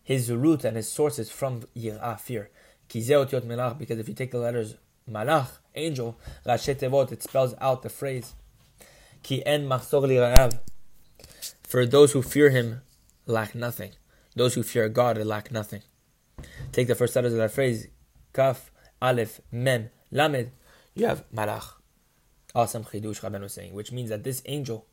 his 0.03 0.31
root 0.31 0.65
and 0.65 0.75
his 0.75 0.89
source 0.89 1.17
is 1.17 1.31
from 1.31 1.61
yirah, 1.75 2.19
fear 2.19 2.49
because 2.93 3.99
if 3.99 4.07
you 4.07 4.13
take 4.13 4.31
the 4.31 4.37
letters 4.37 4.75
malach, 5.09 5.47
angel, 5.75 6.17
rashi 6.45 6.75
tevot, 6.75 7.11
it 7.11 7.23
spells 7.23 7.53
out 7.59 7.81
the 7.81 7.89
phrase 7.89 8.33
ki 9.23 9.45
en 9.45 9.67
machzor 9.67 10.07
li 10.07 10.57
For 11.63 11.85
those 11.85 12.11
who 12.13 12.21
fear 12.21 12.49
him 12.49 12.81
lack 13.25 13.55
nothing. 13.55 13.91
Those 14.35 14.53
who 14.55 14.63
fear 14.63 14.89
God 14.89 15.17
lack 15.17 15.51
nothing. 15.51 15.81
Take 16.71 16.87
the 16.87 16.95
first 16.95 17.15
letters 17.15 17.33
of 17.33 17.39
that 17.39 17.51
phrase, 17.51 17.87
kaf, 18.33 18.71
aleph, 19.01 19.41
mem, 19.51 19.89
lamed, 20.11 20.51
you 20.93 21.05
have 21.05 21.29
malach. 21.31 21.73
Awesome 22.53 22.83
chidush 22.83 23.21
Rabbeinu 23.21 23.41
was 23.41 23.53
saying, 23.53 23.73
which 23.73 23.91
means 23.91 24.09
that 24.09 24.23
this 24.23 24.41
angel 24.45 24.85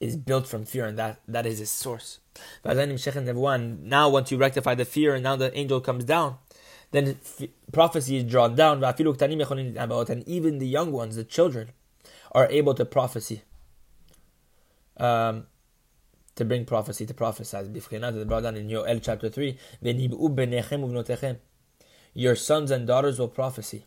is 0.00 0.16
built 0.16 0.46
from 0.46 0.64
fear, 0.64 0.84
and 0.86 0.98
that, 0.98 1.20
that 1.28 1.46
is 1.46 1.60
his 1.60 1.70
source. 1.70 2.18
Now, 2.64 4.08
once 4.08 4.32
you 4.32 4.36
rectify 4.36 4.74
the 4.74 4.84
fear, 4.84 5.14
and 5.14 5.22
now 5.22 5.36
the 5.36 5.56
angel 5.56 5.80
comes 5.80 6.04
down, 6.04 6.38
then 6.92 7.18
prophecy 7.72 8.16
is 8.18 8.24
drawn 8.24 8.54
down, 8.54 8.82
and 8.84 10.28
even 10.28 10.58
the 10.58 10.66
young 10.66 10.92
ones, 10.92 11.16
the 11.16 11.24
children, 11.24 11.70
are 12.32 12.46
able 12.48 12.74
to 12.74 12.84
prophecy. 12.84 13.42
Um, 14.98 15.46
to 16.34 16.44
bring 16.44 16.64
prophecy, 16.64 17.04
to 17.06 17.14
prophesy. 17.14 17.62
The 17.62 18.24
brought 18.24 18.42
down 18.42 18.56
in 18.56 18.68
Yoel 18.68 19.02
chapter 19.02 19.28
3. 19.28 19.58
Your 22.14 22.36
sons 22.36 22.70
and 22.70 22.86
daughters 22.86 23.18
will 23.18 23.28
prophesy. 23.28 23.86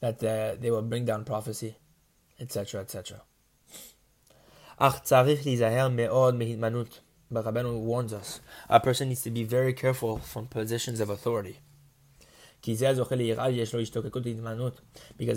That 0.00 0.22
uh, 0.22 0.60
they 0.60 0.70
will 0.70 0.82
bring 0.82 1.04
down 1.04 1.24
prophecy, 1.24 1.76
etc., 2.38 2.82
etc. 2.82 3.22
But 7.30 7.44
Rabbeinu 7.44 7.78
warns 7.80 8.12
us. 8.12 8.40
A 8.68 8.80
person 8.80 9.08
needs 9.08 9.22
to 9.22 9.30
be 9.30 9.44
very 9.44 9.72
careful 9.72 10.18
from 10.18 10.46
positions 10.46 11.00
of 11.00 11.10
authority. 11.10 11.58
Because 12.62 13.00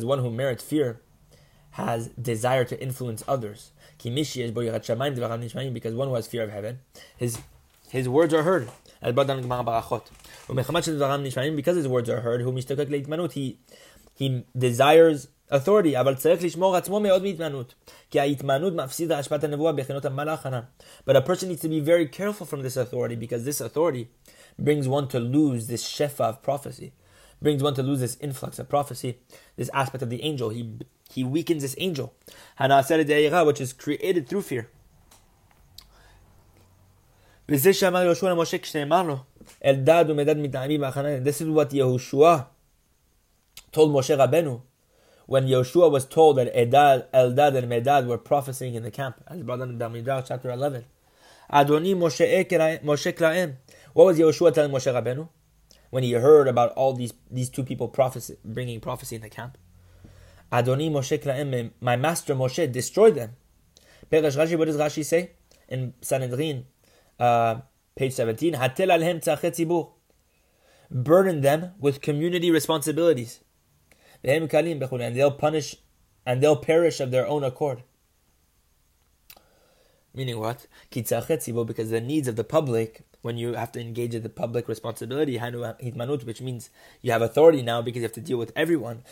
one 0.06 0.20
who 0.20 0.32
merits 0.32 0.64
fear 0.64 1.00
has 1.72 2.08
desire 2.10 2.64
to 2.66 2.80
influence 2.82 3.24
others. 3.28 3.72
Because 4.04 5.94
one 5.94 6.08
who 6.08 6.16
has 6.16 6.28
fear 6.28 6.44
of 6.44 6.52
heaven, 6.52 6.80
his 7.18 7.40
his 7.90 8.08
words 8.08 8.34
are 8.34 8.44
heard. 8.44 8.70
Because 9.02 9.28
his 11.76 11.88
words 11.88 12.10
are 12.10 12.22
heard, 12.22 12.42
he 13.34 13.58
he 14.16 14.46
desires 14.58 15.28
authority, 15.52 16.00
אבל 16.00 16.16
צריך 16.16 16.44
לשמור 16.44 16.76
עצמו 16.76 17.00
מאוד 17.00 17.24
מהתמענות, 17.24 17.74
כי 18.10 18.20
הנבואה 18.20 19.74
המלאך 20.04 20.48
But 21.06 21.16
a 21.16 21.22
person 21.22 21.50
needs 21.50 21.62
to 21.62 21.70
be 21.70 21.80
very 21.80 22.08
careful 22.08 22.46
from 22.46 22.62
this 22.62 22.78
authority, 22.78 23.16
because 23.16 23.44
this 23.44 23.62
authority 23.62 24.08
brings 24.58 24.88
one 24.88 25.08
to 25.10 25.20
lose 25.20 25.68
this 25.68 25.84
shefa 25.84 26.22
of 26.22 26.42
prophecy, 26.42 26.94
brings 27.42 27.62
one 27.62 27.74
to 27.74 27.84
lose 27.84 28.00
this 28.00 28.18
influx 28.22 28.60
of 28.60 28.70
prophecy, 28.70 29.18
this 29.58 29.70
aspect 29.74 30.02
of 30.02 30.10
the 30.10 30.24
angel. 30.24 30.50
He, 30.50 30.78
he 31.10 31.24
weakens 31.24 31.64
this 31.64 31.76
angel, 31.78 32.14
which 32.60 33.62
is 33.62 33.74
created 33.74 34.28
through 34.30 34.44
fear. 34.44 34.70
This 37.48 37.66
is 37.66 37.82
what 37.82 37.94
Yehoshua 41.70 42.46
told 43.74 43.92
Moshe 43.92 44.16
Rabbeinu 44.18 44.62
when 45.26 45.48
Yoshua 45.48 45.92
was 45.92 46.06
told 46.06 46.38
that 46.38 46.54
Edad, 46.56 47.08
Eldad, 47.14 47.56
and 47.56 47.72
Medad 47.72 48.06
were 48.06 48.18
prophesying 48.18 48.76
in 48.76 48.84
the 48.84 48.92
camp, 48.92 49.24
as 49.28 49.42
brought 49.44 49.60
down 49.60 49.70
in 49.70 49.80
Bamidbar 49.80 50.26
chapter 50.28 50.50
11. 50.50 50.86
Adoni 51.52 51.96
Moshe 51.96 53.16
Klaim. 53.16 53.58
What 53.94 54.06
was 54.06 54.20
Yoshua 54.20 54.54
telling 54.54 54.72
Moshe 54.72 54.92
Rabbeinu 54.92 55.28
when 55.90 56.04
he 56.04 56.14
heard 56.14 56.48
about 56.48 56.72
all 56.74 56.94
these, 56.94 57.14
these 57.30 57.50
two 57.50 57.64
people 57.64 57.88
prophecy, 57.88 58.38
bringing 58.46 58.80
prophecy 58.80 59.16
in 59.16 59.22
the 59.22 59.30
camp? 59.30 59.58
Adoni 60.52 60.90
Moshe 60.90 61.22
Klaim, 61.22 61.72
my 61.82 61.96
master 61.96 62.36
Moshe 62.36 62.72
destroyed 62.72 63.16
them. 63.16 63.32
Peresh 64.12 64.38
Rashi, 64.38 64.58
what 64.58 64.66
does 64.66 64.78
Rashi 64.78 65.06
say 65.06 65.32
in 65.70 65.94
Sanhedrin, 66.02 66.66
uh, 67.20 67.62
page 67.96 68.14
17? 68.14 68.54
Hatel 68.54 68.88
alhem 68.88 69.90
Burden 70.90 71.40
them 71.40 71.72
with 71.80 72.02
community 72.02 72.52
responsibilities 72.52 73.40
and 74.24 74.50
they'll 74.50 75.32
punish 75.32 75.76
and 76.26 76.42
they'll 76.42 76.56
perish 76.56 77.00
of 77.00 77.12
their 77.12 77.28
own 77.28 77.44
accord. 77.44 77.84
Meaning 80.14 80.40
what? 80.40 80.68
Because 80.90 81.90
the 81.90 82.02
needs 82.02 82.28
of 82.28 82.36
the 82.36 82.44
public, 82.44 83.04
when 83.22 83.38
you 83.38 83.54
have 83.54 83.72
to 83.72 83.80
engage 83.80 84.14
in 84.14 84.24
the 84.24 84.30
public 84.30 84.68
responsibility, 84.68 85.38
which 85.38 86.42
means 86.42 86.70
you 87.02 87.12
have 87.12 87.22
authority 87.22 87.62
now 87.62 87.82
because 87.82 87.98
you 87.98 88.04
have 88.04 88.12
to 88.12 88.22
deal 88.22 88.38
with 88.38 88.52
everyone, 88.56 89.04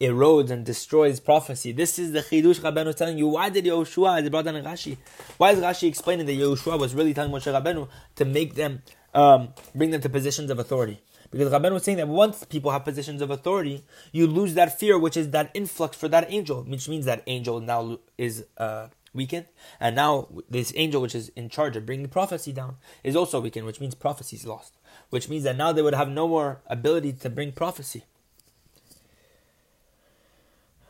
erodes 0.00 0.50
and 0.50 0.64
destroys 0.64 1.18
prophecy. 1.18 1.72
This 1.72 1.98
is 1.98 2.12
the 2.12 2.20
Chidush 2.20 2.60
Rabbeinu 2.60 2.94
telling 2.94 3.18
you. 3.18 3.26
Why 3.26 3.48
did 3.48 3.64
Yehoshua, 3.64 4.22
as 4.22 4.30
brought 4.30 4.44
down 4.44 4.56
in 4.56 4.64
Rashi, 4.64 4.96
why 5.38 5.52
is 5.52 5.58
Rashi 5.58 5.88
explaining 5.88 6.26
that 6.26 6.36
Yehoshua 6.36 6.78
was 6.78 6.94
really 6.94 7.14
telling 7.14 7.32
Moshe 7.32 7.52
Rabbeinu 7.52 7.88
to 8.16 8.24
make 8.24 8.54
them, 8.54 8.82
um, 9.12 9.54
bring 9.74 9.90
them 9.90 10.00
to 10.02 10.08
positions 10.08 10.50
of 10.50 10.58
authority? 10.58 11.00
Because 11.30 11.52
Rabbeinu 11.52 11.72
was 11.72 11.84
saying 11.84 11.98
that 11.98 12.08
once 12.08 12.44
people 12.44 12.72
have 12.72 12.84
positions 12.84 13.22
of 13.22 13.30
authority, 13.30 13.84
you 14.12 14.26
lose 14.26 14.54
that 14.54 14.78
fear, 14.78 14.98
which 14.98 15.16
is 15.16 15.30
that 15.30 15.50
influx 15.54 15.96
for 15.96 16.08
that 16.08 16.26
angel, 16.32 16.62
which 16.64 16.88
means 16.88 17.04
that 17.04 17.22
angel 17.26 17.60
now 17.60 17.98
is 18.18 18.44
uh, 18.58 18.88
weakened. 19.14 19.46
And 19.78 19.94
now 19.94 20.28
this 20.48 20.72
angel, 20.74 21.02
which 21.02 21.14
is 21.14 21.28
in 21.30 21.48
charge 21.48 21.76
of 21.76 21.86
bringing 21.86 22.08
prophecy 22.08 22.52
down, 22.52 22.76
is 23.04 23.14
also 23.14 23.40
weakened, 23.40 23.66
which 23.66 23.80
means 23.80 23.94
prophecy 23.94 24.36
is 24.36 24.46
lost. 24.46 24.74
Which 25.10 25.28
means 25.28 25.44
that 25.44 25.56
now 25.56 25.70
they 25.72 25.82
would 25.82 25.94
have 25.94 26.08
no 26.08 26.26
more 26.26 26.62
ability 26.66 27.12
to 27.14 27.30
bring 27.30 27.52
prophecy 27.52 28.04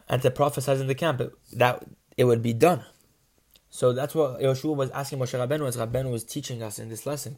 and 0.08 0.22
to 0.22 0.30
prophesy 0.30 0.72
in 0.72 0.86
the 0.86 0.94
camp. 0.94 1.20
That 1.52 1.84
it 2.16 2.24
would 2.24 2.42
be 2.42 2.54
done. 2.54 2.84
So 3.68 3.92
that's 3.92 4.14
what 4.14 4.40
Yoshua 4.40 4.74
was 4.74 4.90
asking 4.90 5.18
Moshe 5.20 5.38
Rabbeinu 5.38 5.68
as 5.68 5.76
Rabbeinu 5.76 6.10
was 6.10 6.24
teaching 6.24 6.62
us 6.62 6.78
in 6.78 6.88
this 6.88 7.06
lesson. 7.06 7.36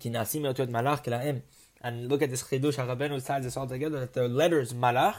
And 1.83 2.09
look 2.09 2.23
at 2.23 2.31
this 2.31 2.45
chidush. 2.45 2.77
Rabbeinu 2.77 3.25
ties 3.25 3.45
this 3.45 3.57
all 3.57 3.67
together 3.67 4.01
that 4.01 4.13
the 4.13 4.29
letters 4.29 4.73
malach 4.73 5.17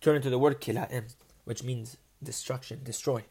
turn 0.00 0.16
into 0.16 0.30
the 0.30 0.38
word 0.38 0.60
kilaim, 0.60 1.12
which 1.44 1.62
means 1.64 1.96
destruction, 2.22 2.80
destroy. 2.84 3.24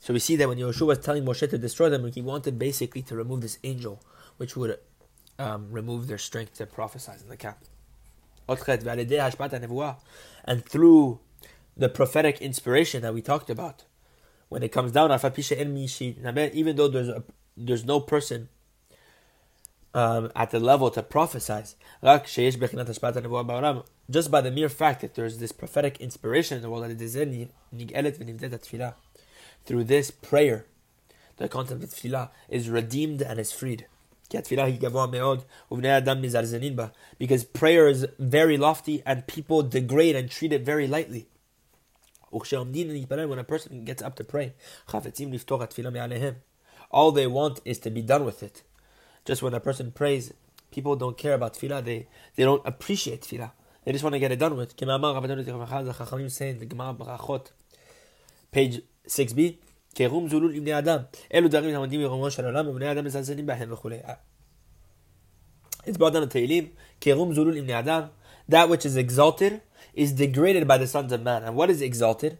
So 0.00 0.12
we 0.12 0.18
see 0.18 0.36
that 0.36 0.48
when 0.48 0.58
Yeshua 0.58 0.86
was 0.86 0.98
telling 0.98 1.24
Moshe 1.24 1.48
to 1.48 1.58
destroy 1.58 1.88
them, 1.88 2.10
he 2.12 2.20
wanted 2.20 2.58
basically 2.58 3.02
to 3.02 3.16
remove 3.16 3.40
this 3.40 3.58
angel, 3.64 4.02
which 4.36 4.56
would 4.56 4.78
um, 5.38 5.70
remove 5.70 6.06
their 6.06 6.18
strength 6.18 6.54
to 6.54 6.66
prophesy 6.66 7.12
in 7.20 7.28
the 7.28 7.36
camp. 7.36 7.58
And 10.44 10.64
through 10.64 11.20
the 11.76 11.88
prophetic 11.88 12.40
inspiration 12.40 13.02
that 13.02 13.14
we 13.14 13.22
talked 13.22 13.50
about, 13.50 13.84
when 14.48 14.62
it 14.62 14.72
comes 14.72 14.92
down, 14.92 15.10
even 15.12 16.76
though 16.76 16.88
there's 16.88 17.08
a, 17.08 17.22
there's 17.56 17.84
no 17.84 18.00
person 18.00 18.48
um, 19.94 20.30
at 20.36 20.50
the 20.50 20.60
level 20.60 20.90
to 20.90 21.02
prophesy, 21.02 21.74
just 24.10 24.30
by 24.30 24.40
the 24.40 24.50
mere 24.50 24.68
fact 24.68 25.00
that 25.00 25.14
there's 25.14 25.38
this 25.38 25.52
prophetic 25.52 26.00
inspiration 26.00 26.56
in 26.56 26.62
the 26.62 26.70
world, 26.70 26.84
that 26.84 26.90
it 26.90 27.02
is 27.02 27.16
in 27.16 27.48
through 29.64 29.84
this 29.84 30.10
prayer, 30.10 30.66
the 31.36 31.48
concept 31.48 31.82
of 31.82 31.90
tefillah 31.90 32.30
is 32.48 32.70
redeemed 32.70 33.22
and 33.22 33.38
is 33.38 33.52
freed. 33.52 33.86
Because 37.18 37.44
prayer 37.44 37.88
is 37.88 38.06
very 38.18 38.56
lofty 38.56 39.02
and 39.06 39.26
people 39.26 39.62
degrade 39.62 40.16
and 40.16 40.30
treat 40.30 40.52
it 40.52 40.62
very 40.62 40.86
lightly. 40.86 41.28
When 42.30 43.38
a 43.38 43.44
person 43.44 43.84
gets 43.84 44.02
up 44.02 44.16
to 44.16 44.24
pray, 44.24 44.52
all 46.90 47.12
they 47.12 47.26
want 47.26 47.60
is 47.64 47.78
to 47.78 47.90
be 47.90 48.02
done 48.02 48.24
with 48.24 48.42
it. 48.42 48.62
Just 49.27 49.41
when 49.41 49.53
a 49.53 49.59
person 49.59 49.91
prays, 49.91 50.33
people 50.71 50.95
don't 50.95 51.17
care 51.17 51.33
about 51.33 51.53
tefillah, 51.53 51.83
they, 51.83 52.07
they 52.35 52.43
don't 52.43 52.61
appreciate 52.65 53.21
tefillah. 53.21 53.51
They 53.85 53.91
just 53.91 54.03
want 54.03 54.13
to 54.13 54.19
get 54.19 54.31
it 54.31 54.39
done 54.39 54.55
with. 54.55 54.75
Page 58.51 58.81
6b, 59.07 59.39
כרום 59.95 60.29
זולול 60.29 60.55
לבני 60.55 60.77
אדם. 60.77 60.97
אלו 61.33 61.47
דברים 61.47 61.75
העומדים 61.75 62.01
מרומו 62.01 62.31
של 62.31 62.45
העולם, 62.45 62.67
ובני 62.67 62.91
אדם 62.91 63.05
מזלזלים 63.05 63.45
בהם 63.45 63.73
וכולי. 63.73 63.97
It's 65.85 65.97
brought 65.97 66.13
down 66.13 66.23
in 66.23 66.29
Tehillim, 66.29 66.65
כרום 67.01 67.33
זולול 67.33 67.55
לבני 67.55 67.79
אדם. 67.79 68.01
That 68.49 68.69
which 68.69 68.85
is 68.85 68.95
exalted 68.95 69.61
is 69.95 70.11
degraded 70.11 70.67
by 70.67 70.77
the 70.77 70.87
sons 70.87 71.11
of 71.11 71.21
man. 71.21 71.43
And 71.43 71.55
what 71.55 71.69
is 71.69 71.81
exalted? 71.81 72.37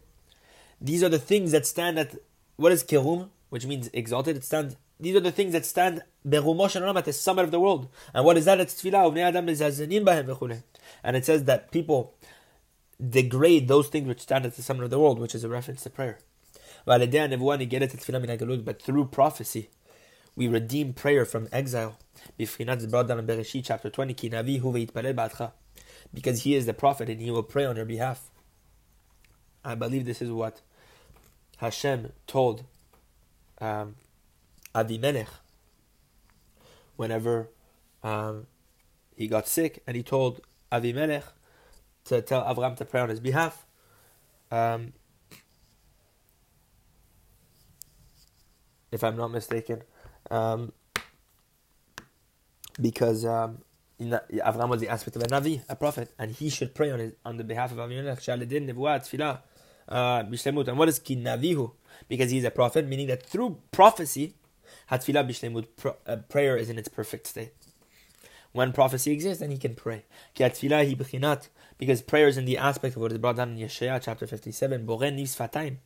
These 0.81 1.03
are 1.03 1.09
the 1.09 1.19
things 1.19 1.51
that 1.51 1.65
stand 1.65 1.97
at, 1.97 2.15
what 2.57 2.71
is 2.71 2.83
kerum? 2.83 3.29
Which 3.49 3.65
means 3.65 3.89
exalted. 3.93 4.37
It 4.37 4.43
stands, 4.43 4.75
these 5.00 5.14
are 5.14 5.20
the 5.20 5.30
things 5.30 5.52
that 5.52 5.64
stand 5.64 6.02
at 6.24 7.04
the 7.04 7.12
summit 7.12 7.44
of 7.44 7.50
the 7.50 7.60
world. 7.60 7.88
And 8.12 8.24
what 8.24 8.36
is 8.36 8.46
that? 8.46 8.60
It's 8.60 8.82
tefillah. 8.82 9.12
Ubnei 9.12 9.22
adam. 9.22 10.62
And 11.04 11.16
it 11.16 11.24
says 11.24 11.44
that 11.44 11.70
people 11.70 12.14
degrade 13.08 13.68
those 13.68 13.88
things 13.88 14.08
which 14.08 14.20
stand 14.20 14.44
at 14.44 14.56
the 14.56 14.62
summit 14.62 14.82
of 14.84 14.90
the 14.90 14.98
world, 14.98 15.20
which 15.20 15.34
is 15.34 15.44
a 15.44 15.48
reference 15.48 15.84
to 15.84 15.90
prayer. 15.90 16.18
But 16.84 18.82
through 18.82 19.04
prophecy, 19.06 19.70
we 20.34 20.48
redeem 20.48 20.92
prayer 20.94 21.24
from 21.24 21.48
exile. 21.52 21.98
Brought 22.36 23.08
down 23.08 23.18
in 23.20 23.44
chapter 23.62 23.90
20. 23.90 24.28
Because 26.12 26.42
he 26.42 26.54
is 26.54 26.66
the 26.66 26.74
prophet 26.74 27.08
and 27.08 27.20
he 27.20 27.30
will 27.30 27.42
pray 27.44 27.64
on 27.64 27.76
your 27.76 27.84
behalf. 27.84 28.30
I 29.64 29.74
believe 29.74 30.06
this 30.06 30.22
is 30.22 30.30
what 30.30 30.60
Hashem 31.58 32.12
told 32.26 32.64
um, 33.60 33.96
Avimelech 34.84 35.28
whenever 36.96 37.48
um, 38.02 38.46
he 39.16 39.26
got 39.28 39.48
sick, 39.48 39.82
and 39.86 39.96
he 39.96 40.02
told 40.02 40.40
Avimelech 40.70 41.24
to 42.04 42.20
tell 42.22 42.42
Avram 42.42 42.76
to 42.76 42.84
pray 42.84 43.00
on 43.00 43.08
his 43.08 43.20
behalf. 43.20 43.64
Um, 44.50 44.92
if 48.90 49.04
I'm 49.04 49.16
not 49.16 49.30
mistaken, 49.30 49.82
um, 50.30 50.72
because 52.80 53.24
um, 53.24 53.58
Avram 54.00 54.68
was 54.68 54.80
the 54.80 54.88
aspect 54.88 55.16
of 55.16 55.22
a 55.22 55.26
navi, 55.26 55.62
a 55.68 55.76
prophet, 55.76 56.12
and 56.18 56.32
he 56.32 56.48
should 56.48 56.74
pray 56.74 56.90
on 56.90 56.98
his, 56.98 57.12
on 57.24 57.36
the 57.36 57.44
behalf 57.44 57.72
of 57.72 57.78
Avimelech. 57.78 59.48
Uh, 59.90 60.24
and 60.28 60.78
what 60.78 60.88
is 60.88 61.00
kinavihu? 61.00 61.72
Because 62.08 62.30
he's 62.30 62.44
a 62.44 62.50
prophet, 62.50 62.86
meaning 62.86 63.06
that 63.06 63.24
through 63.24 63.58
prophecy, 63.72 64.34
hatfilah 64.90 65.28
bishlemut, 65.28 65.66
uh, 66.06 66.16
prayer 66.28 66.56
is 66.56 66.70
in 66.70 66.78
its 66.78 66.88
perfect 66.88 67.26
state. 67.26 67.52
When 68.52 68.72
prophecy 68.72 69.12
exists, 69.12 69.40
then 69.40 69.50
he 69.50 69.58
can 69.58 69.74
pray. 69.74 70.04
Because 70.34 72.02
prayer 72.02 72.28
is 72.28 72.38
in 72.38 72.44
the 72.44 72.58
aspect 72.58 72.96
of 72.96 73.02
what 73.02 73.12
is 73.12 73.18
brought 73.18 73.36
down 73.36 73.50
in 73.50 73.58
Yeshaya 73.58 74.00
chapter 74.02 74.26
57, 74.26 75.78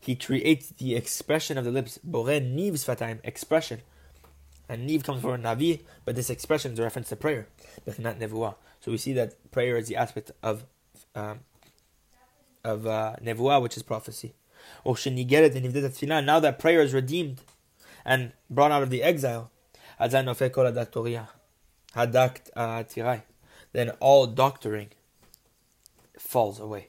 he 0.00 0.16
creates 0.16 0.70
the 0.70 0.96
expression 0.96 1.58
of 1.58 1.64
the 1.64 1.70
lips. 1.70 1.98
Boreh 2.06 2.40
niv 2.40 2.72
sfatayim, 2.72 3.20
expression. 3.22 3.82
And 4.68 4.88
niv 4.88 5.04
comes 5.04 5.20
from 5.20 5.42
navi, 5.42 5.82
but 6.04 6.16
this 6.16 6.30
expression 6.30 6.72
is 6.72 6.78
a 6.78 6.82
reference 6.82 7.10
to 7.10 7.16
prayer. 7.16 7.48
So 7.86 8.90
we 8.90 8.96
see 8.96 9.12
that 9.12 9.50
prayer 9.50 9.76
is 9.76 9.88
the 9.88 9.96
aspect 9.96 10.30
of 10.42 10.64
um, 11.14 11.40
of 12.64 12.86
uh, 12.86 13.16
nevuah, 13.22 13.60
which 13.62 13.76
is 13.76 13.82
prophecy. 13.82 14.34
Now 14.84 16.40
that 16.40 16.58
prayer 16.58 16.82
is 16.82 16.94
redeemed 16.94 17.40
and 18.04 18.32
brought 18.48 18.72
out 18.72 18.82
of 18.82 18.90
the 18.90 19.02
exile, 19.02 19.50
uh, 19.98 20.08
then 23.72 23.90
all 24.00 24.26
doctoring 24.26 24.88
falls 26.18 26.58
away. 26.60 26.88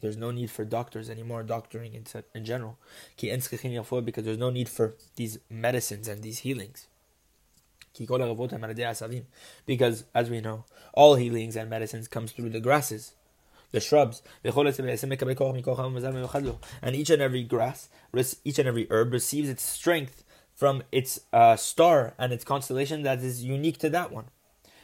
There's 0.00 0.16
no 0.16 0.30
need 0.30 0.50
for 0.50 0.64
doctors 0.64 1.10
anymore, 1.10 1.42
doctoring 1.42 1.94
in, 1.94 2.04
in 2.34 2.44
general. 2.44 2.78
Because 3.16 4.24
there's 4.24 4.38
no 4.38 4.50
need 4.50 4.68
for 4.68 4.94
these 5.16 5.38
medicines 5.50 6.08
and 6.08 6.22
these 6.22 6.38
healings. 6.40 6.86
Because, 9.66 10.04
as 10.14 10.30
we 10.30 10.40
know, 10.40 10.64
all 10.94 11.16
healings 11.16 11.56
and 11.56 11.68
medicines 11.68 12.08
comes 12.08 12.32
through 12.32 12.50
the 12.50 12.60
grasses, 12.60 13.14
the 13.72 13.80
shrubs. 13.80 14.22
And 16.82 16.96
each 16.96 17.10
and 17.10 17.20
every 17.20 17.42
grass, 17.42 17.88
each 18.44 18.58
and 18.58 18.68
every 18.68 18.86
herb 18.90 19.12
receives 19.12 19.48
its 19.48 19.62
strength 19.62 20.24
from 20.59 20.83
its 20.91 21.19
uh, 21.33 21.55
star 21.55 22.13
and 22.17 22.31
its 22.31 22.43
constellation 22.43 23.03
that 23.03 23.19
is 23.19 23.43
unique 23.43 23.77
to 23.79 23.89
that 23.89 24.11
one. 24.11 24.25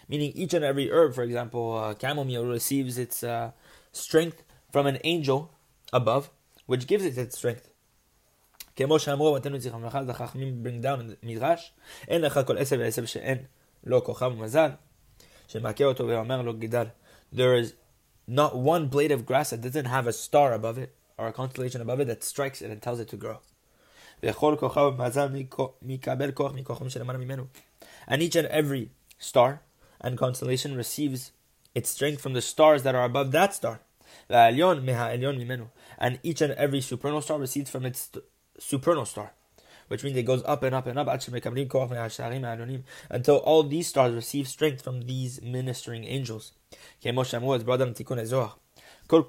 Meaning 0.10 0.34
each 0.36 0.54
and 0.54 0.66
every 0.66 0.92
herb, 0.92 1.16
for 1.16 1.24
example, 1.24 1.78
uh, 1.78 1.94
chamomile 2.00 2.46
receives 2.46 2.98
its 2.98 3.24
uh, 3.24 3.52
strength 3.94 4.44
from 4.72 4.86
an 4.86 4.98
angel 5.04 5.52
above, 5.94 6.30
which 6.66 6.88
gives 6.88 7.06
it 7.06 7.18
its 7.18 7.38
strength. 7.38 7.68
כמו 8.76 9.00
שאמרו 9.00 9.34
בתנו 9.34 9.60
זכרם 9.60 10.08
the 10.08 10.12
החכמים 10.12 10.64
bring 10.64 10.82
down 10.82 11.02
in 11.02 11.10
the 11.10 11.16
מדרש, 11.24 11.74
אין 12.08 12.22
לך 12.22 12.40
כל 12.48 12.58
עשב 12.58 12.78
ועשב 12.80 13.06
שאין 13.06 13.38
לו 13.84 14.04
כוכב 14.04 14.32
ומזל, 14.34 14.70
שמכה 15.48 15.84
אותו 15.84 16.08
ואומר 16.08 16.42
לו 16.42 16.54
גידל. 16.54 16.86
There 17.34 17.56
is 17.56 17.74
not 18.28 18.56
one 18.56 18.88
blade 18.88 19.12
of 19.12 19.26
grass 19.26 19.50
that 19.50 19.62
doesn't 19.62 19.86
have 19.86 20.08
a 20.08 20.14
star 20.14 20.54
above 20.54 20.78
it, 20.78 20.96
or 21.18 21.28
a 21.28 21.34
constellation 21.34 21.82
above 21.82 22.00
it 22.00 22.08
that 22.08 22.24
strikes 22.24 22.62
it 22.62 22.72
and 22.72 22.82
tells 22.82 23.00
it 23.00 23.10
to 23.10 23.18
grow. 23.18 23.38
And 28.09 28.23
each 28.23 28.37
and 28.37 28.47
every 28.49 28.91
star 29.19 29.63
and 30.01 30.19
constellation 30.19 30.77
receives 30.77 31.33
its 31.75 31.91
strength 31.91 32.21
from 32.23 32.33
the 32.33 32.43
stars 32.43 32.83
that 32.83 32.95
are 32.95 33.05
above 33.05 33.33
that 33.33 33.55
star. 33.55 33.81
And 34.29 34.59
each 36.23 36.41
and 36.41 36.53
every 36.55 36.81
supernal 36.81 37.21
star 37.21 37.39
receives 37.39 37.71
from 37.71 37.85
its 37.85 38.11
supernal 38.59 39.05
star, 39.05 39.33
which 39.89 40.03
means 40.05 40.17
it 40.17 40.23
goes 40.25 40.43
up 40.45 40.63
and 40.63 40.75
up 40.75 40.87
and 40.87 40.99
up 40.99 41.09
until 43.11 43.37
all 43.37 43.63
these 43.63 43.87
stars 43.87 44.15
receive 44.15 44.49
strength 44.49 44.83
from 44.83 45.03
these 45.03 45.41
ministering 45.43 46.05
angels. 46.05 46.53
All 49.09 49.23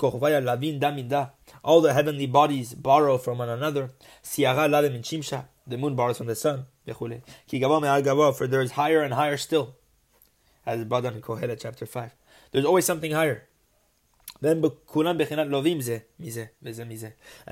the 1.82 1.94
heavenly 1.94 2.26
bodies 2.26 2.74
borrow 2.74 3.18
from 3.18 3.38
one 3.38 3.50
another. 3.50 3.92
The 4.36 5.78
moon 5.78 5.96
borrows 5.96 6.18
from 6.18 6.28
the 6.28 6.36
sun. 6.36 6.66
For 6.86 8.48
there 8.48 8.62
is 8.62 8.72
higher 8.72 9.02
and 9.02 9.13
higher 9.13 9.38
still. 9.38 9.76
As 10.66 10.84
brought 10.86 11.04
down 11.04 11.16
in 11.16 11.22
chapter 11.58 11.86
5. 11.86 12.16
There's 12.52 12.66
always 12.66 12.86
something 12.86 13.12
higher. 13.12 13.48
Then 14.40 14.62
and 14.62 14.72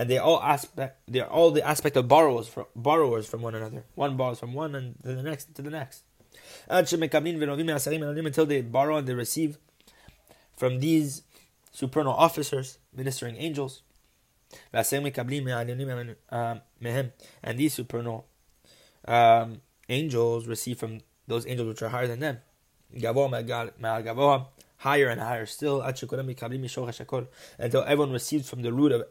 they 0.10 0.18
all 0.18 0.42
aspect 0.42 1.00
they're 1.08 1.28
all 1.28 1.52
the 1.52 1.66
aspect 1.66 1.98
of 1.98 2.08
borrowers 2.08 2.48
from 2.48 2.66
borrowers 2.76 3.28
from 3.28 3.42
one 3.42 3.56
another. 3.56 3.86
One 3.96 4.16
borrows 4.18 4.40
from 4.40 4.54
one 4.54 4.76
and 4.76 4.96
to 5.04 5.16
the 5.16 5.24
next 5.24 5.56
to 5.56 5.64
the 5.64 5.72
next. 5.72 6.04
Until 6.70 7.00
they 8.46 8.62
borrow 8.62 8.98
and 8.98 9.08
they 9.08 9.14
receive 9.14 9.58
from 10.56 10.80
these 10.80 11.24
supernal 11.76 12.14
officers, 12.14 12.80
ministering 12.96 13.36
angels. 13.36 13.82
Um, 16.32 16.62
and 17.44 17.60
these 17.60 17.74
supernal 17.74 18.28
um, 19.06 19.62
angels 19.90 20.48
receive 20.48 20.78
from 20.78 21.02
those 21.28 21.46
angels 21.46 21.68
which 21.68 21.82
are 21.82 21.90
higher 21.90 22.08
than 22.08 22.22
them. 22.22 22.40
Higher 24.78 25.10
and 25.10 25.20
higher 25.20 25.46
still, 25.46 25.82
until 25.82 26.12
everyone 27.84 28.12
receives 28.12 28.50
from 28.50 28.62
the 28.62 28.72
root 28.72 28.92
of, 28.94 29.04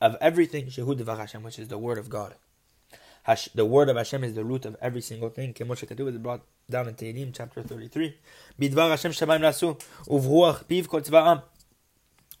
of 0.00 0.16
everything, 0.20 0.66
which 0.66 1.58
is 1.58 1.68
the 1.68 1.78
word 1.78 1.98
of 1.98 2.08
God. 2.08 2.36
The 3.54 3.64
word 3.64 3.88
of 3.88 3.96
Hashem 3.96 4.22
is 4.22 4.34
the 4.34 4.44
root 4.44 4.64
of 4.64 4.76
every 4.80 5.00
single 5.00 5.30
thing. 5.30 5.52
Kemo 5.52 6.08
is 6.08 6.18
brought 6.18 6.42
down 6.70 6.88
in 6.88 6.94
Tehillim, 6.94 7.32
chapter 7.34 7.62
33. 7.62 8.16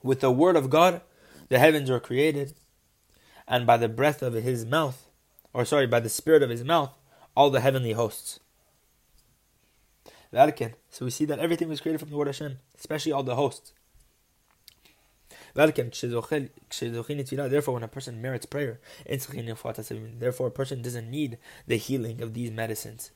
With 0.02 0.20
the 0.20 0.30
word 0.30 0.56
of 0.56 0.70
God, 0.70 1.00
the 1.48 1.58
heavens 1.58 1.90
were 1.90 2.00
created, 2.00 2.54
and 3.46 3.66
by 3.66 3.76
the 3.76 3.88
breath 3.88 4.22
of 4.22 4.34
his 4.34 4.64
mouth, 4.64 5.06
or 5.52 5.64
sorry, 5.64 5.86
by 5.86 6.00
the 6.00 6.08
spirit 6.08 6.42
of 6.42 6.50
his 6.50 6.64
mouth, 6.64 6.92
all 7.34 7.50
the 7.50 7.60
heavenly 7.60 7.92
hosts. 7.92 8.40
So 10.32 11.04
we 11.04 11.10
see 11.10 11.24
that 11.24 11.38
everything 11.38 11.68
was 11.68 11.80
created 11.80 12.00
from 12.00 12.10
the 12.10 12.16
word 12.16 12.26
Hashem, 12.26 12.58
especially 12.78 13.12
all 13.12 13.22
the 13.22 13.36
hosts. 13.36 13.72
Therefore, 15.54 17.74
when 17.74 17.82
a 17.82 17.88
person 17.88 18.22
merits 18.22 18.46
prayer, 18.46 18.80
therefore 19.06 20.46
a 20.46 20.50
person 20.50 20.82
doesn't 20.82 21.10
need 21.10 21.38
the 21.66 21.76
healing 21.76 22.20
of 22.20 22.34
these 22.34 22.50
medicines 22.50 23.10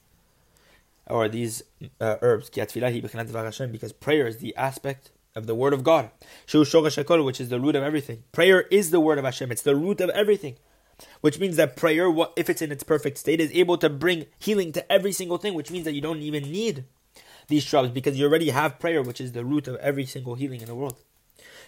or 1.07 1.29
these 1.29 1.63
uh, 2.01 2.17
herbs. 2.23 2.51
Because 2.51 3.93
prayer 3.93 4.27
is 4.27 4.39
the 4.39 4.57
aspect 4.57 5.11
of 5.35 5.47
the 5.47 5.55
word 5.55 5.73
of 5.73 5.83
God, 5.83 6.11
which 6.53 7.41
is 7.41 7.49
the 7.49 7.61
root 7.61 7.75
of 7.77 7.83
everything. 7.83 8.25
Prayer 8.33 8.63
is 8.63 8.91
the 8.91 9.01
word 9.01 9.19
of 9.19 9.25
Hashem; 9.25 9.51
it's 9.51 9.63
the 9.63 9.77
root 9.77 10.01
of 10.01 10.11
everything. 10.11 10.57
Which 11.21 11.39
means 11.41 11.57
that 11.57 11.75
prayer, 11.77 12.15
if 12.37 12.49
it's 12.49 12.63
in 12.63 12.71
its 12.71 12.85
perfect 12.85 13.19
state, 13.19 13.41
is 13.41 13.51
able 13.53 13.77
to 13.79 13.89
bring 13.89 14.27
healing 14.39 14.73
to 14.73 14.93
every 14.93 15.13
single 15.13 15.39
thing. 15.39 15.55
Which 15.55 15.71
means 15.71 15.85
that 15.85 15.95
you 15.95 16.01
don't 16.01 16.21
even 16.21 16.45
need 16.45 16.85
these 17.49 17.65
shrubs 17.65 17.91
because 17.91 18.19
you 18.19 18.27
already 18.27 18.51
have 18.51 18.79
prayer, 18.79 19.03
which 19.03 19.21
is 19.21 19.33
the 19.33 19.45
root 19.45 19.67
of 19.67 19.77
every 19.77 20.07
single 20.07 20.37
healing 20.37 20.61
in 20.61 20.67
the 20.67 20.75
world. 20.75 20.97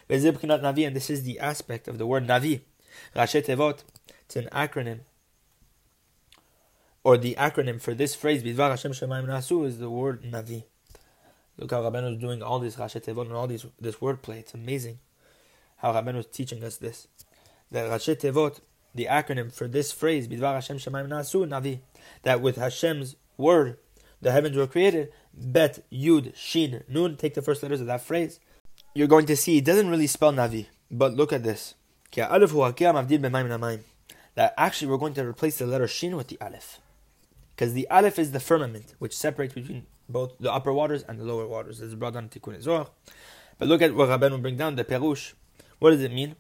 And 0.09 0.23
this 0.23 1.11
is 1.11 1.23
the 1.25 1.41
aspect 1.41 1.89
of 1.89 1.99
the 1.99 2.07
word 2.07 2.27
Navi. 2.27 2.61
It's 3.15 3.35
an 4.37 4.49
acronym, 4.53 5.01
or 7.03 7.17
the 7.19 7.35
acronym 7.35 7.81
for 7.81 7.93
this 7.95 8.15
phrase, 8.15 8.43
Bidvar 8.43 8.71
Hashem 8.71 8.93
Shemaim 8.93 9.27
Nasu, 9.27 9.67
is 9.67 9.79
the 9.79 9.91
word 9.91 10.23
Navi. 10.23 10.65
Look 11.57 11.71
how 11.71 11.83
Rabbeinu 11.83 12.15
is 12.15 12.21
doing 12.21 12.43
all 12.43 12.59
this 12.59 12.77
Rashi 12.77 13.03
Tevot 13.03 13.27
and 13.27 13.33
all 13.33 13.47
these, 13.47 13.67
this 13.81 13.97
wordplay. 13.97 14.39
It's 14.39 14.55
amazing 14.55 14.99
how 15.77 15.93
Rabbeinu 15.93 16.19
is 16.19 16.27
teaching 16.27 16.65
us 16.65 16.77
this. 16.77 17.07
The 17.71 17.81
Rashi 17.81 18.17
Tevot, 18.17 18.61
the 18.95 19.07
acronym 19.07 19.53
for 19.53 19.69
this 19.69 19.93
phrase, 19.93 20.29
Bidvar 20.29 20.55
Hashem 20.55 20.79
Shemaim 20.79 21.09
Nasu, 21.09 21.47
Navi, 21.47 21.81
that 22.23 22.41
with 22.41 22.57
Hashem's 22.57 23.17
word, 23.37 23.79
the 24.21 24.33
heavens 24.33 24.57
were 24.57 24.67
created, 24.67 25.13
Bet, 25.33 25.85
Yud, 25.93 26.35
Shin, 26.35 26.83
Nun, 26.89 27.17
take 27.17 27.35
the 27.35 27.43
first 27.43 27.63
letters 27.63 27.81
of 27.81 27.87
that 27.87 28.01
phrase. 28.01 28.41
You're 28.95 29.09
going 29.09 29.27
to 29.27 29.37
see 29.37 29.59
it 29.59 29.65
doesn't 29.65 29.91
really 29.91 30.07
spell 30.07 30.33
Navi, 30.33 30.67
but 30.91 31.15
look 31.15 31.33
at 31.33 31.43
this. 31.43 31.75
That 32.13 32.31
actually 34.57 34.89
we're 34.89 34.99
going 34.99 35.15
to 35.15 35.27
replace 35.27 35.59
the 35.59 35.67
letter 35.67 35.87
Shin 35.87 36.17
with 36.17 36.29
the 36.29 36.39
Aleph. 36.41 36.81
Because 37.55 37.73
the 37.73 37.89
Aleph 37.91 38.19
is 38.19 38.33
the 38.33 38.41
firmament, 38.41 38.95
which 38.99 39.17
separates 39.17 39.55
between 39.55 39.87
both 40.09 40.39
the 40.39 40.53
upper 40.53 40.73
waters 40.73 41.03
and 41.09 41.19
the 41.19 41.25
lower 41.25 41.47
waters. 41.47 41.79
This 41.79 41.89
is 41.89 41.95
brought 41.95 42.15
down 42.15 42.25
in 42.25 42.29
Tikkun 42.31 42.61
Zohar. 42.61 42.89
But 43.59 43.69
look 43.69 43.83
at 43.83 43.95
what 43.95 44.09
Rabban 44.09 44.31
will 44.31 44.39
bring 44.39 44.57
down, 44.57 44.77
the 44.77 44.85
Perush. 44.85 45.35
What 45.79 45.91
does 45.91 46.03
it 46.03 46.13
mean? 46.13 46.37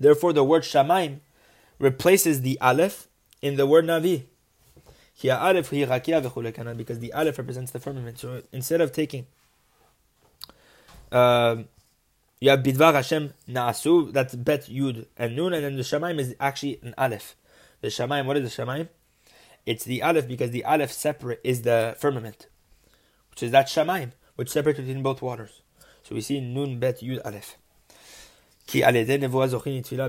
Therefore, 0.00 0.32
the 0.32 0.44
word 0.44 0.62
Shamaim 0.62 1.20
replaces 1.78 2.42
the 2.42 2.58
Aleph 2.60 3.08
in 3.42 3.56
the 3.56 3.66
word 3.66 3.84
Navi. 3.84 4.24
Because 6.76 6.98
the 6.98 7.12
Aleph 7.12 7.38
represents 7.38 7.72
the 7.72 7.80
firmament. 7.80 8.18
So 8.18 8.42
instead 8.52 8.80
of 8.80 8.92
taking, 8.92 9.26
uh, 11.12 11.56
you 12.40 12.50
have 12.50 12.60
Bidvar 12.60 12.94
Hashem 12.94 13.34
Naasu, 13.48 14.12
that's 14.12 14.34
Bet 14.34 14.66
Yud 14.66 15.06
and 15.16 15.36
Nun, 15.36 15.52
and 15.52 15.64
then 15.64 15.76
the 15.76 15.82
Shamaim 15.82 16.18
is 16.18 16.34
actually 16.40 16.78
an 16.82 16.94
Aleph. 16.96 17.36
The 17.80 17.88
Shamaim, 17.88 18.26
what 18.26 18.36
is 18.36 18.54
the 18.54 18.62
Shamaim? 18.62 18.88
It's 19.66 19.84
the 19.84 20.02
Aleph 20.02 20.26
because 20.28 20.50
the 20.50 20.64
Aleph 20.64 20.92
separate 20.92 21.40
is 21.44 21.62
the 21.62 21.96
firmament, 21.98 22.46
which 23.30 23.42
is 23.42 23.50
that 23.52 23.66
Shamaim, 23.66 24.12
which 24.36 24.50
separates 24.50 24.80
between 24.80 25.02
both 25.02 25.22
waters. 25.22 25.62
So 26.02 26.14
we 26.14 26.20
see 26.20 26.40
Nun 26.40 26.78
Bet 26.78 27.00
Yud 27.00 27.20
Aleph. 27.24 27.56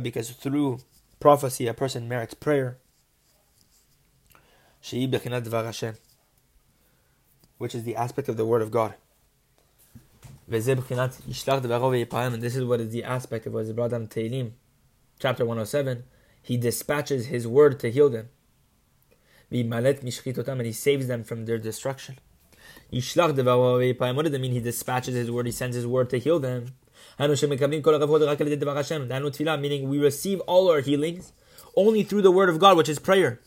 Because 0.04 0.30
through 0.32 0.80
prophecy 1.20 1.68
a 1.68 1.74
person 1.74 2.08
merits 2.08 2.34
prayer. 2.34 2.78
Which 7.58 7.76
is 7.76 7.84
the 7.84 7.96
aspect 7.96 8.30
of 8.30 8.38
the 8.38 8.46
word 8.46 8.62
of 8.62 8.72
God. 8.72 8.94
And 10.48 10.64
this 12.42 12.56
is 12.56 12.66
what 12.66 12.80
is 12.82 12.92
the 12.92 13.04
aspect 13.04 13.46
of 13.48 13.54
what 13.54 13.64
is 13.64 13.74
brought 13.74 13.92
down 13.92 14.08
Tehillim, 14.08 14.52
chapter 15.20 15.46
107. 15.46 16.04
He 16.42 16.58
dispatches 16.58 17.28
his 17.28 17.48
word 17.48 17.80
to 17.82 17.92
heal 17.92 18.10
them. 18.10 18.30
And 19.50 20.66
he 20.66 20.74
saves 20.74 21.08
them 21.08 21.24
from 21.24 21.46
their 21.46 21.58
destruction. 21.58 22.18
What 22.90 23.06
does 23.06 23.38
it 23.40 24.42
mean? 24.42 24.52
He 24.52 24.60
dispatches 24.60 25.14
his 25.14 25.30
word, 25.30 25.46
he 25.46 25.52
sends 25.52 25.76
his 25.76 25.86
word 25.86 26.10
to 26.12 26.20
heal 26.20 26.40
them. 26.40 26.74
Meaning 27.20 27.82
we 29.90 30.00
receive 30.00 30.40
all 30.42 30.70
our 30.72 30.82
healings 30.82 31.34
only 31.76 32.04
through 32.04 32.22
the 32.22 32.32
word 32.32 32.50
of 32.50 32.60
God, 32.60 32.78
which 32.78 32.90
is 32.90 33.00
prayer. 33.00 33.40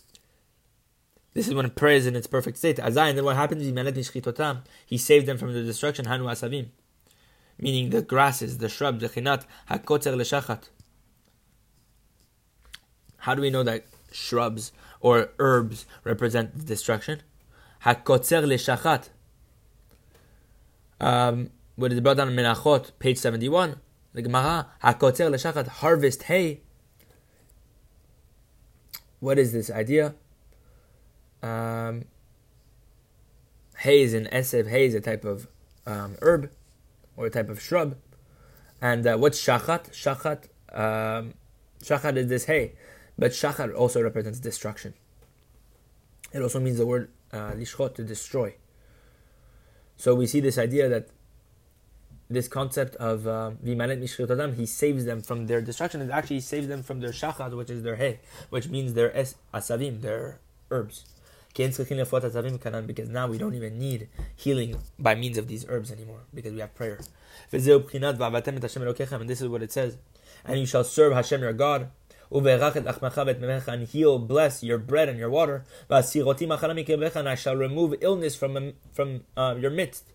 This 1.32 1.48
is 1.48 1.54
when 1.54 1.68
prayer 1.70 1.96
is 1.96 2.06
in 2.06 2.14
its 2.16 2.26
perfect 2.26 2.58
state. 2.58 2.78
And 2.78 2.94
then 2.94 3.24
what 3.24 3.36
happens? 3.36 3.62
He 4.86 4.98
saved 4.98 5.26
them 5.26 5.38
from 5.38 5.52
the 5.52 5.62
destruction. 5.62 6.04
Hanu 6.04 6.24
asavim, 6.24 6.68
meaning 7.58 7.90
the 7.90 8.02
grasses, 8.02 8.58
the 8.58 8.68
shrubs, 8.68 9.00
the 9.00 9.08
chinat, 9.08 9.44
hakotzer 9.70 10.14
leshachat. 10.14 10.68
How 13.24 13.34
do 13.34 13.40
we 13.40 13.48
know 13.48 13.62
that 13.62 13.86
shrubs 14.12 14.70
or 15.00 15.30
herbs 15.38 15.86
represent 16.04 16.66
destruction? 16.66 17.22
Hakotzer 17.82 18.44
leshachat. 18.44 19.08
Um, 21.00 21.48
what 21.74 21.90
is 21.90 22.00
brought 22.00 22.18
down 22.18 22.28
in 22.28 22.36
Menachot, 22.36 22.90
page 22.98 23.16
71. 23.16 23.80
The 24.12 24.20
Gemara, 24.20 24.66
Hakotzer 24.82 25.30
leshachat, 25.30 25.68
harvest 25.68 26.24
hay. 26.24 26.60
What 29.20 29.38
is 29.38 29.54
this 29.54 29.70
idea? 29.70 30.14
Um, 31.42 32.04
hay 33.78 34.02
is 34.02 34.12
an 34.12 34.26
esev, 34.26 34.68
hay 34.68 34.84
is 34.84 34.94
a 34.94 35.00
type 35.00 35.24
of 35.24 35.48
um, 35.86 36.16
herb 36.20 36.50
or 37.16 37.24
a 37.24 37.30
type 37.30 37.48
of 37.48 37.58
shrub. 37.58 37.96
And 38.82 39.06
uh, 39.06 39.16
what's 39.16 39.42
shachat? 39.42 39.92
Shachat, 39.92 40.44
um, 40.78 41.32
shachat 41.82 42.18
is 42.18 42.26
this 42.28 42.44
hay. 42.44 42.74
But 43.18 43.32
shachar 43.32 43.74
also 43.74 44.02
represents 44.02 44.40
destruction. 44.40 44.94
It 46.32 46.42
also 46.42 46.58
means 46.58 46.78
the 46.78 46.86
word 46.86 47.10
uh, 47.32 47.52
lishchot, 47.52 47.94
to 47.96 48.04
destroy. 48.04 48.54
So 49.96 50.14
we 50.14 50.26
see 50.26 50.40
this 50.40 50.58
idea 50.58 50.88
that 50.88 51.08
this 52.28 52.48
concept 52.48 52.96
of 52.96 53.20
vimanet 53.22 54.02
uh, 54.30 54.52
he 54.52 54.66
saves 54.66 55.04
them 55.04 55.22
from 55.22 55.46
their 55.46 55.60
destruction, 55.60 56.00
and 56.00 56.10
actually 56.10 56.40
saves 56.40 56.66
them 56.66 56.82
from 56.82 57.00
their 57.00 57.10
shachat, 57.10 57.56
which 57.56 57.70
is 57.70 57.82
their 57.82 57.96
hay, 57.96 58.20
which 58.50 58.68
means 58.68 58.94
their 58.94 59.16
es 59.16 59.36
asavim, 59.52 60.00
their 60.00 60.40
herbs. 60.70 61.04
because 61.54 63.08
now 63.08 63.28
we 63.28 63.38
don't 63.38 63.54
even 63.54 63.78
need 63.78 64.08
healing 64.34 64.76
by 64.98 65.14
means 65.14 65.38
of 65.38 65.46
these 65.46 65.64
herbs 65.68 65.92
anymore 65.92 66.20
because 66.34 66.52
we 66.52 66.60
have 66.60 66.74
prayer. 66.74 66.98
And 67.52 67.62
this 67.62 69.40
is 69.40 69.48
what 69.48 69.62
it 69.62 69.72
says. 69.72 69.98
And 70.44 70.58
you 70.58 70.66
shall 70.66 70.84
serve 70.84 71.12
Hashem 71.12 71.40
your 71.42 71.52
God. 71.52 71.90
And 72.34 73.88
he'll 73.88 74.18
bless 74.18 74.62
your 74.62 74.78
bread 74.78 75.08
and 75.08 75.18
your 75.18 75.30
water. 75.30 75.64
And 75.88 77.28
I 77.28 77.34
shall 77.34 77.56
remove 77.56 77.94
illness 78.00 78.34
from, 78.34 78.72
from 78.92 79.24
uh, 79.36 79.54
your 79.58 79.70
midst. 79.70 80.12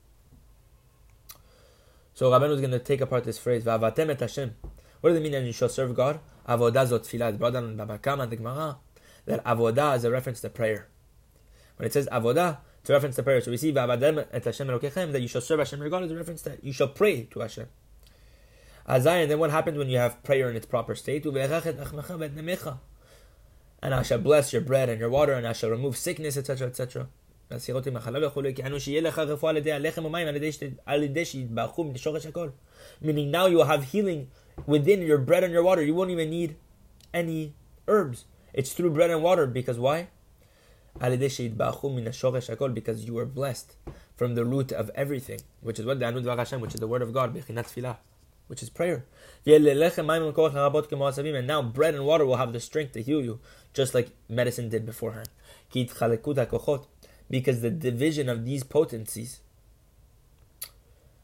So 2.14 2.30
Rabbeinu 2.30 2.56
is 2.56 2.60
going 2.60 2.72
to 2.72 2.80
take 2.80 3.02
apart 3.02 3.24
this 3.24 3.38
phrase. 3.38 3.66
What 3.66 3.96
does 3.96 5.18
it 5.18 5.22
mean? 5.22 5.34
And 5.34 5.48
you 5.48 5.54
shall 5.54 5.70
serve 5.70 5.96
God. 5.96 6.20
Avodah 6.48 6.88
zot 6.88 7.08
tefillah. 7.08 7.38
Brought 7.38 7.54
down 7.54 7.66
in 7.66 7.78
Baba 7.78 7.98
Kama 7.98 8.24
and 8.24 8.32
the 8.32 8.36
Gemara 8.36 8.78
that 9.26 9.44
avodah 9.46 9.96
is 9.96 10.04
a 10.04 10.12
reference 10.12 10.42
to 10.42 10.50
prayer. 10.50 10.88
When 11.78 11.86
it 11.86 11.94
says 11.94 12.10
avodah, 12.12 12.58
it's 12.82 12.90
a 12.90 12.94
reference 12.94 13.16
to 13.18 13.24
prayer. 13.24 13.42
So 13.42 13.52
we 13.52 13.58
see 13.58 13.72
v'avadem 13.72 14.26
et 14.32 14.44
Hashem 14.44 14.68
elokechem 14.68 15.12
that 15.12 15.22
you 15.22 15.28
shall 15.28 15.42
serve 15.42 15.60
Hashem 15.60 15.80
your 15.80 15.90
God 15.90 16.04
is 16.04 16.12
a 16.12 16.16
reference 16.16 16.42
that 16.42 16.64
you 16.64 16.74
shall 16.74 16.90
pray 16.90 17.24
to 17.32 17.40
Hashem. 17.40 17.68
And 18.90 19.06
then 19.06 19.38
what 19.38 19.52
happens 19.52 19.78
when 19.78 19.88
you 19.88 20.00
have 20.00 20.24
prayer 20.24 20.50
in 20.50 20.56
its 20.56 20.66
proper 20.66 20.96
state? 20.96 21.24
And 21.24 21.38
I 23.94 24.02
shall 24.02 24.18
bless 24.18 24.52
your 24.52 24.64
bread 24.64 24.90
and 24.90 25.00
your 25.00 25.12
water, 25.12 25.34
and 25.34 25.48
I 25.48 25.54
shall 25.54 25.70
remove 25.70 25.96
sickness, 25.96 26.36
etc., 26.36 26.68
etc. 26.68 27.08
Meaning 33.02 33.32
now 33.32 33.46
you 33.46 33.58
will 33.58 33.66
have 33.66 33.84
healing 33.86 34.28
within 34.66 35.02
your 35.04 35.20
bread 35.20 35.44
and 35.44 35.54
your 35.54 35.64
water. 35.64 35.84
You 35.84 35.94
won't 35.94 36.10
even 36.10 36.32
need 36.32 36.56
any 37.14 37.54
herbs. 37.88 38.26
It's 38.54 38.74
through 38.74 38.90
bread 38.90 39.12
and 39.12 39.22
water 39.22 39.46
because 39.46 39.78
why? 39.78 40.08
Because 41.00 43.06
you 43.06 43.14
were 43.14 43.26
blessed 43.26 43.76
from 44.16 44.36
the 44.36 44.46
root 44.46 44.72
of 44.72 44.90
everything, 44.96 45.42
which 45.62 45.80
is 45.80 45.86
what 45.86 46.00
the 46.00 46.06
Anud 46.06 46.26
Hashem, 46.26 46.60
which 46.60 46.74
is 46.74 46.80
the 46.80 46.88
word 46.88 47.04
of 47.04 47.14
God, 47.14 47.36
which 48.50 48.64
is 48.64 48.70
prayer. 48.70 49.06
And 49.46 49.64
now 51.48 51.62
bread 51.62 51.94
and 51.96 52.06
water 52.06 52.26
will 52.26 52.38
have 52.38 52.52
the 52.52 52.60
strength 52.60 52.94
to 52.94 53.02
heal 53.02 53.22
you, 53.22 53.40
just 53.74 53.94
like 53.94 54.10
medicine 54.28 54.70
did 54.70 54.86
beforehand. 54.86 55.30
Because 57.30 57.62
the 57.62 57.70
division 57.70 58.28
of 58.28 58.44
these 58.44 58.64
potencies, 58.64 59.40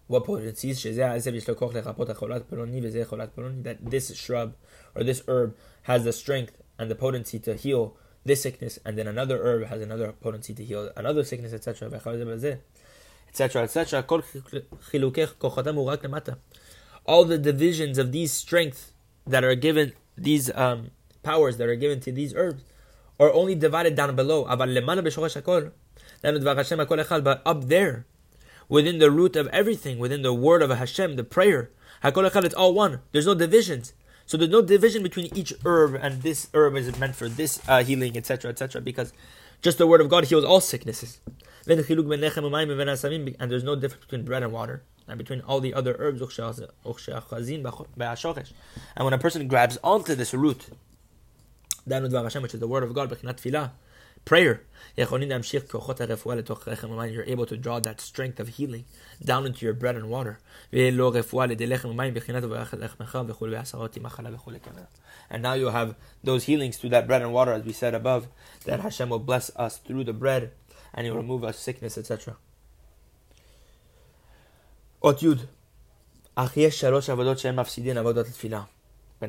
what 0.07 0.23
potencies? 0.23 0.85
That 3.63 3.77
this 3.81 4.15
shrub 4.15 4.55
or 4.93 5.03
this 5.03 5.23
herb 5.27 5.55
has 5.83 6.03
the 6.03 6.13
strength 6.13 6.61
and 6.77 6.91
the 6.91 6.95
potency 6.95 7.39
to 7.39 7.55
heal 7.55 7.97
this 8.23 8.41
sickness, 8.41 8.77
and 8.85 8.97
then 8.97 9.07
another 9.07 9.39
herb 9.43 9.67
has 9.67 9.81
another 9.81 10.11
potency 10.11 10.53
to 10.53 10.63
heal 10.63 10.91
another 10.95 11.23
sickness, 11.23 11.53
etc. 11.53 11.89
etc. 13.27 13.63
etc. 13.63 14.03
All 17.05 17.25
the 17.25 17.37
divisions 17.37 17.97
of 17.97 18.11
these 18.11 18.31
strengths 18.31 18.91
that 19.27 19.43
are 19.43 19.55
given, 19.55 19.93
these 20.17 20.53
um, 20.55 20.91
powers 21.23 21.57
that 21.57 21.67
are 21.67 21.75
given 21.75 21.99
to 22.01 22.11
these 22.11 22.33
herbs, 22.35 22.63
are 23.19 23.33
only 23.33 23.55
divided 23.55 23.95
down 23.95 24.15
below. 24.15 24.45
But 24.45 24.69
up 27.45 27.65
there, 27.65 28.05
within 28.67 28.99
the 28.99 29.11
root 29.11 29.35
of 29.35 29.47
everything, 29.47 29.99
within 29.99 30.21
the 30.21 30.33
word 30.33 30.61
of 30.61 30.69
Hashem, 30.71 31.15
the 31.15 31.23
prayer, 31.23 31.71
it's 32.03 32.55
all 32.55 32.73
one. 32.73 32.99
There's 33.11 33.25
no 33.25 33.35
divisions. 33.35 33.93
So 34.25 34.37
there's 34.37 34.49
no 34.49 34.61
division 34.61 35.03
between 35.03 35.35
each 35.35 35.53
herb, 35.63 35.95
and 36.01 36.23
this 36.23 36.49
herb 36.53 36.75
is 36.75 36.97
meant 36.97 37.15
for 37.15 37.29
this 37.29 37.61
uh, 37.67 37.83
healing, 37.83 38.17
etc., 38.17 38.49
etc. 38.49 38.81
Because 38.81 39.13
just 39.61 39.77
the 39.77 39.85
word 39.85 40.01
of 40.01 40.09
God 40.09 40.25
heals 40.25 40.43
all 40.43 40.61
sicknesses. 40.61 41.19
And 41.67 41.79
there's 41.79 43.63
no 43.63 43.75
difference 43.75 44.05
between 44.05 44.25
bread 44.25 44.43
and 44.43 44.51
water, 44.51 44.83
and 45.07 45.17
between 45.17 45.41
all 45.41 45.59
the 45.59 45.73
other 45.73 45.95
herbs. 45.99 46.21
And 48.95 49.05
when 49.05 49.13
a 49.13 49.17
person 49.17 49.47
grabs 49.47 49.77
onto 49.83 50.15
this 50.15 50.33
root, 50.33 50.67
which 51.85 52.53
is 52.53 52.59
the 52.59 52.67
word 52.67 52.83
of 52.83 52.93
God, 52.93 53.09
prayer. 54.25 54.61
You're 54.97 55.07
able 57.23 57.45
to 57.45 57.57
draw 57.57 57.79
that 57.79 58.01
strength 58.01 58.39
of 58.39 58.47
healing 58.47 58.85
down 59.23 59.45
into 59.45 59.65
your 59.65 59.73
bread 59.73 59.95
and 59.95 60.09
water. 60.09 60.39
And 65.29 65.41
now 65.41 65.53
you'll 65.53 65.71
have 65.71 65.95
those 66.23 66.43
healings 66.45 66.77
through 66.77 66.89
that 66.89 67.07
bread 67.07 67.21
and 67.21 67.33
water, 67.33 67.53
as 67.53 67.63
we 67.63 67.73
said 67.73 67.93
above, 67.93 68.27
that 68.65 68.79
Hashem 68.79 69.09
will 69.09 69.19
bless 69.19 69.51
us 69.55 69.77
through 69.77 70.03
the 70.03 70.13
bread 70.13 70.51
and 70.93 71.05
He 71.05 71.11
will 71.11 71.17
remove 71.17 71.43
us 71.43 71.59
sickness, 71.59 71.97
etc. 71.97 72.37
Ot 75.05 75.19
Yud. 75.19 75.47
But 76.35 76.55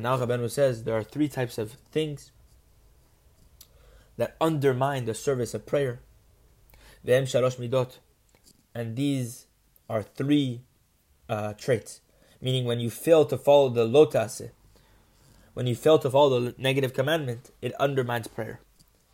now 0.01 0.17
Rabbeinu 0.17 0.49
says 0.49 0.83
there 0.83 0.97
are 0.97 1.03
three 1.03 1.27
types 1.27 1.59
of 1.59 1.73
things 1.91 2.31
that 4.17 4.35
undermine 4.41 5.05
the 5.05 5.13
service 5.13 5.53
of 5.53 5.67
prayer. 5.67 5.99
Ve'em 7.05 7.25
shalosh 7.25 7.57
midot. 7.57 7.99
And 8.73 8.95
these 8.95 9.45
are 9.87 10.01
three 10.01 10.61
uh, 11.29 11.53
traits. 11.53 12.01
Meaning 12.41 12.65
when 12.65 12.79
you 12.79 12.89
fail 12.89 13.25
to 13.25 13.37
follow 13.37 13.69
the 13.69 13.85
lotase, 13.85 14.49
when 15.53 15.67
you 15.67 15.75
fail 15.75 15.99
to 15.99 16.09
follow 16.09 16.39
the 16.39 16.55
negative 16.57 16.95
commandment, 16.95 17.51
it 17.61 17.73
undermines 17.75 18.27
prayer. 18.27 18.61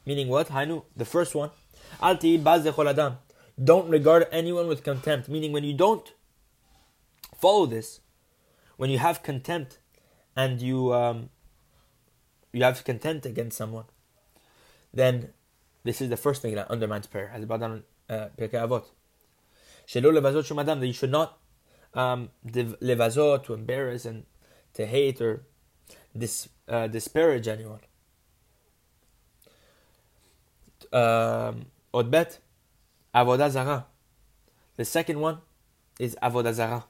Meaning 0.06 0.30
what? 0.30 0.47
Hainu, 0.47 0.86
the 0.95 1.04
first 1.04 1.36
one. 1.36 1.49
Don't 3.62 3.89
regard 3.89 4.28
anyone 4.32 4.67
with 4.67 4.84
contempt. 4.86 5.28
Meaning 5.28 5.52
when 5.52 5.65
you 5.65 5.73
don't 5.73 6.13
follow 7.44 7.66
this, 7.66 8.00
when 8.78 8.90
you 8.90 9.00
have 9.00 9.22
contempt 9.22 9.80
and 10.34 10.62
you 10.62 10.94
um, 10.94 11.30
you 12.54 12.64
have 12.64 12.84
contempt 12.86 13.26
against 13.26 13.58
someone, 13.58 13.88
then 14.94 15.34
this 15.84 16.00
is 16.02 16.08
the 16.10 16.22
first 16.26 16.42
thing 16.42 16.56
that 16.56 16.72
undermines 16.72 17.08
prayer, 17.08 17.30
as 17.36 17.44
down 17.46 17.84
uh, 18.10 18.28
Pirkei 18.38 18.60
Avot. 18.66 18.86
That 20.80 20.88
you 20.88 20.94
should 20.94 21.12
not 21.12 21.38
um, 21.94 22.30
levazot, 22.46 23.44
to 23.44 23.54
embarrass 23.54 24.06
and 24.06 24.24
to 24.76 24.86
hate 24.86 25.20
or 25.20 25.44
dis, 26.18 26.48
uh, 26.70 26.88
disparage 26.88 27.48
anyone. 27.50 27.82
Um, 30.94 31.66
Odbet, 31.94 32.40
Avodah 33.14 33.50
Zarah. 33.50 33.86
The 34.78 34.86
second 34.86 35.20
one 35.20 35.40
is 36.00 36.16
Avodah 36.24 36.54
Zarah. 36.54 36.86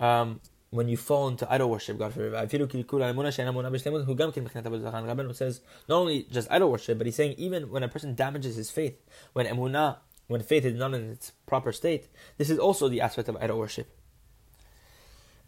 Um, 0.00 0.40
when 0.70 0.88
you 0.88 0.96
fall 0.96 1.28
into 1.28 1.52
idol 1.52 1.70
worship, 1.70 1.98
God 1.98 2.14
forbid. 2.14 2.32
Rabbeinu 2.32 3.34
says 5.34 5.60
not 5.88 5.96
only 5.96 6.26
just 6.30 6.50
idol 6.50 6.70
worship, 6.70 6.96
but 6.98 7.06
he's 7.06 7.16
saying 7.16 7.34
even 7.38 7.70
when 7.70 7.82
a 7.82 7.88
person 7.88 8.14
damages 8.14 8.56
his 8.56 8.70
faith, 8.70 8.96
when 9.32 9.46
emunah, 9.46 9.98
when 10.28 10.42
faith 10.42 10.64
is 10.64 10.74
not 10.74 10.94
in 10.94 11.10
its 11.10 11.32
proper 11.46 11.72
state, 11.72 12.08
this 12.38 12.48
is 12.50 12.58
also 12.58 12.88
the 12.88 13.00
aspect 13.00 13.28
of 13.28 13.36
idol 13.36 13.58
worship. 13.58 13.88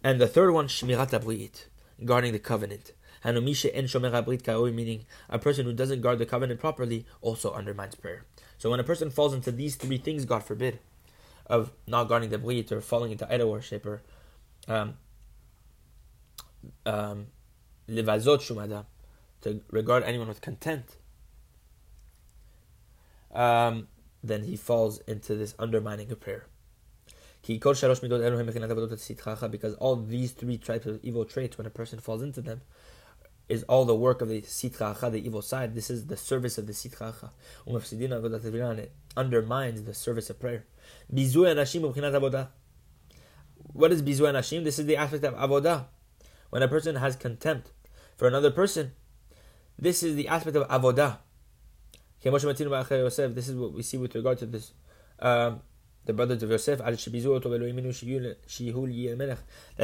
And 0.02 0.20
the 0.20 0.26
third 0.26 0.50
one, 0.50 0.66
shmirat 0.66 1.10
abrit, 1.10 1.66
guarding 2.04 2.32
the 2.32 2.40
covenant. 2.40 2.92
And 3.24 3.36
meaning 3.44 5.04
a 5.28 5.38
person 5.38 5.64
who 5.64 5.72
doesn't 5.72 6.00
guard 6.00 6.18
the 6.18 6.26
covenant 6.26 6.58
properly 6.58 7.06
also 7.20 7.52
undermines 7.52 7.94
prayer. 7.94 8.24
So 8.58 8.70
when 8.70 8.80
a 8.80 8.84
person 8.84 9.10
falls 9.10 9.32
into 9.32 9.52
these 9.52 9.76
three 9.76 9.98
things, 9.98 10.24
God 10.24 10.42
forbid, 10.42 10.80
of 11.46 11.70
not 11.86 12.08
guarding 12.08 12.30
the 12.30 12.38
brit 12.38 12.72
or 12.72 12.80
falling 12.80 13.12
into 13.12 13.32
idol 13.32 13.52
worship 13.52 13.86
or 13.86 14.02
um, 14.68 14.94
um, 16.86 17.26
to 19.42 19.60
regard 19.70 20.04
anyone 20.04 20.28
with 20.28 20.40
contempt, 20.40 20.96
um, 23.32 23.88
then 24.22 24.44
he 24.44 24.56
falls 24.56 25.00
into 25.00 25.34
this 25.34 25.54
undermining 25.58 26.10
of 26.12 26.20
prayer. 26.20 26.46
Because 27.44 27.82
all 29.74 29.96
these 29.96 30.30
three 30.32 30.58
types 30.58 30.86
of 30.86 31.00
evil 31.02 31.24
traits, 31.24 31.58
when 31.58 31.66
a 31.66 31.70
person 31.70 31.98
falls 31.98 32.22
into 32.22 32.40
them, 32.40 32.60
is 33.48 33.64
all 33.64 33.84
the 33.84 33.96
work 33.96 34.22
of 34.22 34.28
the 34.28 34.42
sitra 34.42 34.98
the 35.10 35.26
evil 35.26 35.42
side. 35.42 35.74
This 35.74 35.90
is 35.90 36.06
the 36.06 36.16
service 36.16 36.56
of 36.56 36.68
the 36.68 36.72
sitra 36.72 37.12
and 37.66 38.78
it 38.78 38.92
undermines 39.16 39.82
the 39.82 39.92
service 39.94 40.30
of 40.30 40.38
prayer. 40.38 40.64
What 43.72 43.92
is 43.92 44.02
bizu 44.02 44.20
anashim? 44.20 44.64
This 44.64 44.78
is 44.78 44.86
the 44.86 44.96
aspect 44.96 45.24
of 45.24 45.34
avodah 45.34 45.86
when 46.52 46.62
a 46.62 46.68
person 46.68 46.94
has 46.96 47.16
contempt 47.16 47.70
for 48.18 48.28
another 48.28 48.50
person, 48.50 48.92
this 49.78 50.02
is 50.02 50.16
the 50.16 50.28
aspect 50.28 50.54
of 50.54 50.68
avodah. 50.68 51.16
This 52.22 52.44
is 53.48 53.56
what 53.56 53.72
we 53.72 53.82
see 53.82 53.96
with 53.96 54.14
regard 54.14 54.36
to 54.36 54.44
this. 54.44 54.74
Um, 55.18 55.62
the 56.04 56.12
brothers 56.12 56.42
of 56.42 56.50
Yosef, 56.50 56.78
that 56.78 56.88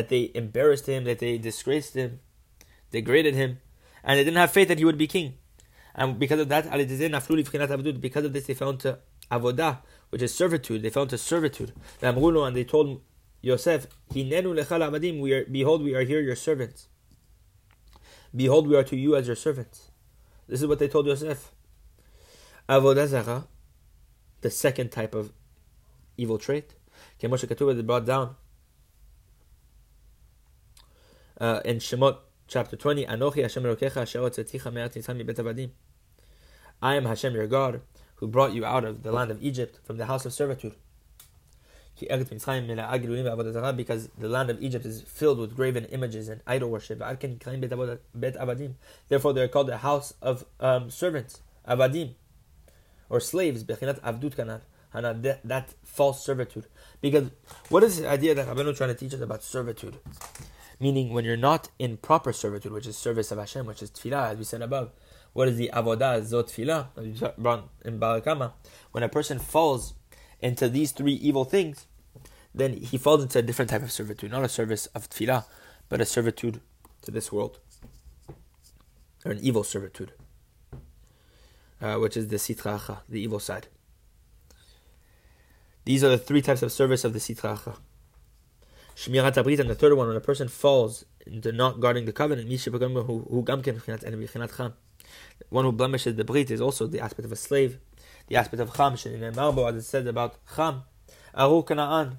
they 0.09 0.31
embarrassed 0.35 0.87
him, 0.87 1.05
that 1.05 1.21
they 1.21 1.39
disgraced 1.39 1.95
him, 1.95 2.21
degraded 2.93 3.35
him, 3.35 3.61
and 4.05 4.19
they 4.19 4.25
didn't 4.25 4.37
have 4.37 4.51
faith 4.51 4.69
that 4.69 4.79
he 4.79 4.85
would 4.85 4.99
be 4.99 5.07
king. 5.07 5.39
And 5.95 6.19
because 6.19 6.41
of 6.41 6.51
that, 6.51 6.71
because 8.01 8.25
of 8.25 8.35
this, 8.35 8.47
they 8.47 8.53
fell 8.53 8.71
into 8.71 8.99
avodah, 9.33 9.79
which 10.11 10.21
is 10.21 10.35
servitude. 10.35 10.83
They 10.83 10.91
fell 10.91 11.05
into 11.05 11.17
servitude. 11.17 11.73
And 12.03 12.55
they 12.55 12.65
told 12.65 13.01
Yosef, 13.41 13.87
hinenu 14.13 15.21
we 15.21 15.33
are, 15.33 15.45
behold, 15.45 15.83
we 15.83 15.95
are 15.95 16.03
here, 16.03 16.21
your 16.21 16.37
servants. 16.37 16.89
Behold, 18.35 18.67
we 18.67 18.77
are 18.77 18.85
to 18.85 18.97
you 18.97 19.17
as 19.17 19.27
your 19.27 19.37
servants. 19.37 19.91
This 20.49 20.61
is 20.61 20.67
what 20.67 20.79
they 20.79 20.89
told 20.89 21.07
Yosef. 21.07 21.53
Avodah 22.69 23.07
zarah, 23.07 23.47
the 24.41 24.51
second 24.51 24.91
type 24.91 25.15
of 25.15 25.33
evil 26.17 26.39
trait. 26.39 26.75
Kemoshe 27.21 27.47
Katuba, 27.47 27.75
they 27.75 27.83
brought 27.83 28.05
down 28.05 28.37
uh, 31.41 31.61
in 31.65 31.79
Shemot 31.79 32.19
chapter 32.49 32.77
20, 32.77 33.07
Anochi 33.07 33.43
Hashem 33.43 33.63
Elokecha 33.63 33.99
asher 33.99 34.21
hotzeticha 34.21 34.73
me'at 34.73 34.93
mibet 34.93 35.37
avadim. 35.37 35.71
I 36.83 36.95
am 36.95 37.05
Hashem 37.05 37.35
your 37.35 37.47
God, 37.47 37.81
who 38.17 38.27
brought 38.27 38.53
you 38.53 38.65
out 38.65 38.85
of 38.85 39.03
the 39.03 39.13
land 39.13 39.31
of 39.31 39.43
Egypt 39.43 39.79
from 39.85 39.97
the 39.97 40.07
house 40.07 40.27
of 40.27 40.33
servitude. 40.33 40.75
Because 42.01 42.29
the 44.19 44.29
land 44.29 44.51
of 44.51 44.63
Egypt 44.63 44.87
is 44.87 45.03
filled 45.03 45.39
with 45.39 45.57
graven 45.57 45.85
images 45.87 46.29
and 46.29 46.41
idol 46.47 46.71
worship. 46.71 47.03
Therefore, 49.09 49.33
they 49.33 49.43
are 49.43 49.49
called 49.49 49.69
the 49.69 49.79
house 49.79 50.15
of 50.23 50.45
um, 50.61 50.91
servants, 50.91 51.43
avadim, 51.69 52.15
or 53.09 53.21
slaves, 53.21 53.65
bechinat 53.65 54.61
that, 54.93 55.41
that 55.45 55.75
false 55.85 56.25
servitude. 56.25 56.67
Because 57.01 57.31
what 57.69 57.83
is 57.83 58.01
the 58.01 58.09
idea 58.09 58.35
that 58.35 58.47
Rabbeinu 58.47 58.77
trying 58.77 58.91
to 58.91 58.95
teach 58.95 59.15
us 59.15 59.21
about 59.21 59.43
servitude? 59.43 59.97
Meaning, 60.81 61.13
when 61.13 61.25
you're 61.25 61.37
not 61.37 61.71
in 61.79 61.97
proper 61.97 62.33
servitude, 62.33 62.73
which 62.73 62.87
is 62.87 62.97
service 62.97 63.33
of 63.33 63.39
Hashem, 63.39 63.67
which 63.67 63.83
is 63.83 63.91
tefillah, 63.91 64.33
as 64.33 64.39
we 64.39 64.45
said 64.45 64.63
above. 64.63 64.93
What 65.33 65.49
is 65.49 65.57
the 65.57 65.71
avodah, 65.75 66.23
zot 66.23 66.55
tefillah, 66.55 67.65
in 67.85 67.99
Balakama? 67.99 68.53
When 68.93 69.03
a 69.03 69.09
person 69.09 69.39
falls 69.39 69.95
into 70.41 70.69
these 70.69 70.93
three 70.93 71.15
evil 71.15 71.45
things, 71.45 71.87
then 72.55 72.75
he 72.75 72.99
falls 72.99 73.23
into 73.23 73.39
a 73.39 73.43
different 73.43 73.71
type 73.71 73.83
of 73.83 73.93
servitude, 73.93 74.31
not 74.31 74.45
a 74.45 74.49
service 74.49 74.87
of 74.87 75.09
tefillah, 75.09 75.45
but 75.89 76.01
a 76.01 76.05
servitude 76.05 76.61
to 77.03 77.11
this 77.11 77.31
world, 77.31 77.59
or 79.25 79.33
an 79.33 79.39
evil 79.41 79.65
servitude, 79.65 80.13
uh, 81.81 81.97
which 81.97 82.17
is 82.17 82.29
the 82.29 82.37
sitra 82.37 82.79
achra, 82.79 82.99
the 83.09 83.21
evil 83.21 83.39
side. 83.39 83.69
These 85.85 86.05
are 86.05 86.11
the 86.11 86.19
three 86.19 86.43
types 86.43 86.63
of 86.63 86.73
service 86.73 87.05
of 87.05 87.13
the 87.13 87.19
sitra 87.19 87.57
achra. 87.57 87.77
Shmirat 88.97 89.35
Abrit, 89.35 89.61
and 89.61 89.71
the 89.71 89.77
third 89.77 89.95
one, 89.95 90.09
when 90.09 90.17
a 90.17 90.21
person 90.21 90.49
falls 90.49 91.05
into 91.25 91.53
not 91.53 91.79
guarding 91.79 92.05
the 92.05 92.13
covenant, 92.13 92.49
one 95.51 95.65
who 95.65 95.73
blemishes 95.73 96.17
the 96.17 96.25
Brit 96.25 96.51
is 96.51 96.61
also 96.61 96.87
the 96.89 97.01
aspect 97.01 97.25
of 97.25 97.31
a 97.31 97.37
slave, 97.37 97.79
the 98.29 98.37
aspect 98.37 98.61
of 98.61 98.75
Cham, 98.75 98.95
as 98.95 99.07
it 99.07 99.83
says 99.83 100.07
about 100.07 100.37
Cham, 100.55 100.83
Arur 101.37 101.63
Kanaan, 101.63 102.19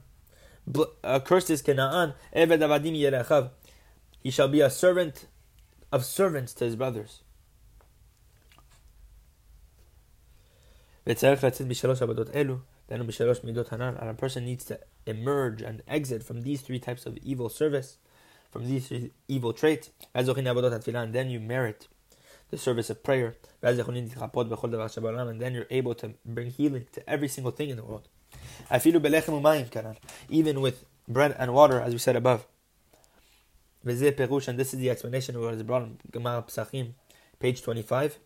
uh, 1.04 1.20
cursed 1.20 1.50
is 1.50 1.62
Kanaan, 1.62 2.14
Eved 2.36 2.60
Avadim 2.60 3.00
Yerechav, 3.00 3.52
he 4.22 4.32
shall 4.32 4.48
be 4.48 4.62
a 4.62 4.70
servant 4.70 5.28
of 5.92 6.06
servants 6.06 6.54
to 6.54 6.66
his 6.66 6.76
brothers. 6.76 7.22
Then 11.06 11.16
a 11.16 11.36
person 14.18 14.46
needs 14.46 14.64
to 14.66 14.80
emerge 15.06 15.62
and 15.62 15.82
exit 15.88 16.24
from 16.24 16.42
these 16.42 16.62
three 16.62 16.80
types 16.80 17.06
of 17.06 17.18
evil 17.18 17.50
service, 17.50 17.98
from 18.52 18.68
these 18.68 18.88
three 18.88 19.12
evil 19.28 19.54
traits. 19.54 19.90
Then 20.14 21.30
you 21.30 21.40
merit 21.40 21.88
the 22.50 22.58
service 22.58 22.90
of 22.90 23.04
prayer. 23.04 23.36
And 23.62 23.80
then 23.80 25.54
you're 25.54 25.68
able 25.70 25.96
to 25.96 26.14
bring 26.26 26.52
healing 26.52 26.88
to 26.94 27.10
every 27.10 27.28
single 27.28 27.52
thing 27.52 27.70
in 27.70 27.78
the 27.78 27.84
world. 27.84 28.08
Even 30.30 30.62
with 30.62 30.86
bread 31.08 31.36
and 31.38 31.54
water, 31.54 31.80
as 31.80 31.94
we 31.94 32.00
said 32.00 32.16
above. 32.16 32.48
And 33.84 33.98
this 33.98 34.74
is 34.74 34.80
the 34.80 34.90
explanation 34.90 35.36
of 35.36 35.42
what 35.42 35.54
is 35.54 35.64
brought 35.64 35.84
in 35.84 35.98
Gemara 36.12 36.44
Pesachim, 36.44 36.94
page 37.40 37.62
25. 37.62 38.20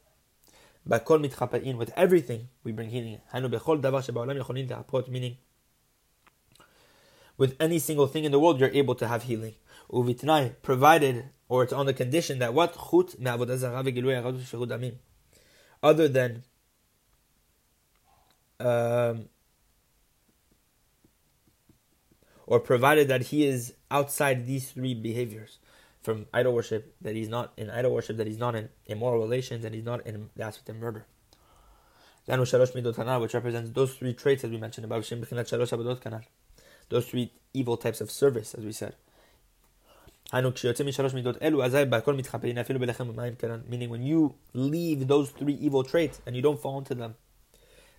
Bakol 0.88 1.26
mitrapin, 1.26 1.78
with 1.78 1.94
everything 1.96 2.50
we 2.64 2.72
bring 2.72 2.90
healing. 2.90 3.22
Meaning 5.08 5.38
with 7.38 7.56
any 7.60 7.80
single 7.80 8.08
thing 8.08 8.26
in 8.26 8.32
the 8.32 8.40
world 8.40 8.60
you're 8.60 8.70
able 8.70 8.96
to 8.96 9.08
have 9.08 9.24
healing. 9.24 9.56
Provided, 10.62 11.30
or 11.54 11.62
it's 11.62 11.72
on 11.72 11.86
the 11.86 11.94
condition 11.94 12.40
that 12.40 12.52
what 12.52 12.74
chut 12.74 13.14
me'avodah 13.20 14.96
other 15.84 16.08
than 16.08 16.44
um, 18.60 19.30
or 22.48 22.60
provided 22.60 23.08
that 23.08 23.22
he 23.28 23.46
is 23.46 23.76
outside 23.92 24.48
these 24.48 24.72
three 24.72 24.96
behaviors 24.96 25.60
from 26.02 26.26
idol 26.34 26.56
worship, 26.56 26.96
that 27.00 27.16
he's 27.16 27.30
not 27.30 27.54
in 27.56 27.70
idol 27.70 27.94
worship, 27.94 28.18
that 28.18 28.26
he's 28.26 28.40
not 28.40 28.56
in 28.56 28.70
immoral 28.88 29.22
relations, 29.22 29.64
and 29.64 29.76
he's 29.76 29.86
not 29.86 30.04
in 30.08 30.32
the 30.36 30.44
aspect 30.44 30.70
of 30.70 30.78
murder. 30.78 31.06
Which 32.26 33.34
represents 33.36 33.70
those 33.70 33.94
three 33.94 34.14
traits 34.16 34.44
as 34.44 34.50
we 34.50 34.58
mentioned 34.58 34.86
above. 34.86 35.08
those 36.90 37.06
three 37.06 37.32
evil 37.54 37.78
types 37.78 38.02
of 38.02 38.10
service, 38.10 38.56
as 38.56 38.66
we 38.66 38.72
said. 38.72 38.96
Meaning, 43.70 43.90
when 43.90 44.04
you 44.04 44.36
leave 44.54 45.08
those 45.08 45.30
three 45.30 45.54
evil 45.54 45.84
traits 45.84 46.22
and 46.26 46.36
you 46.36 46.42
don't 46.42 46.60
fall 46.60 46.80
into 46.80 46.96
them, 46.96 47.16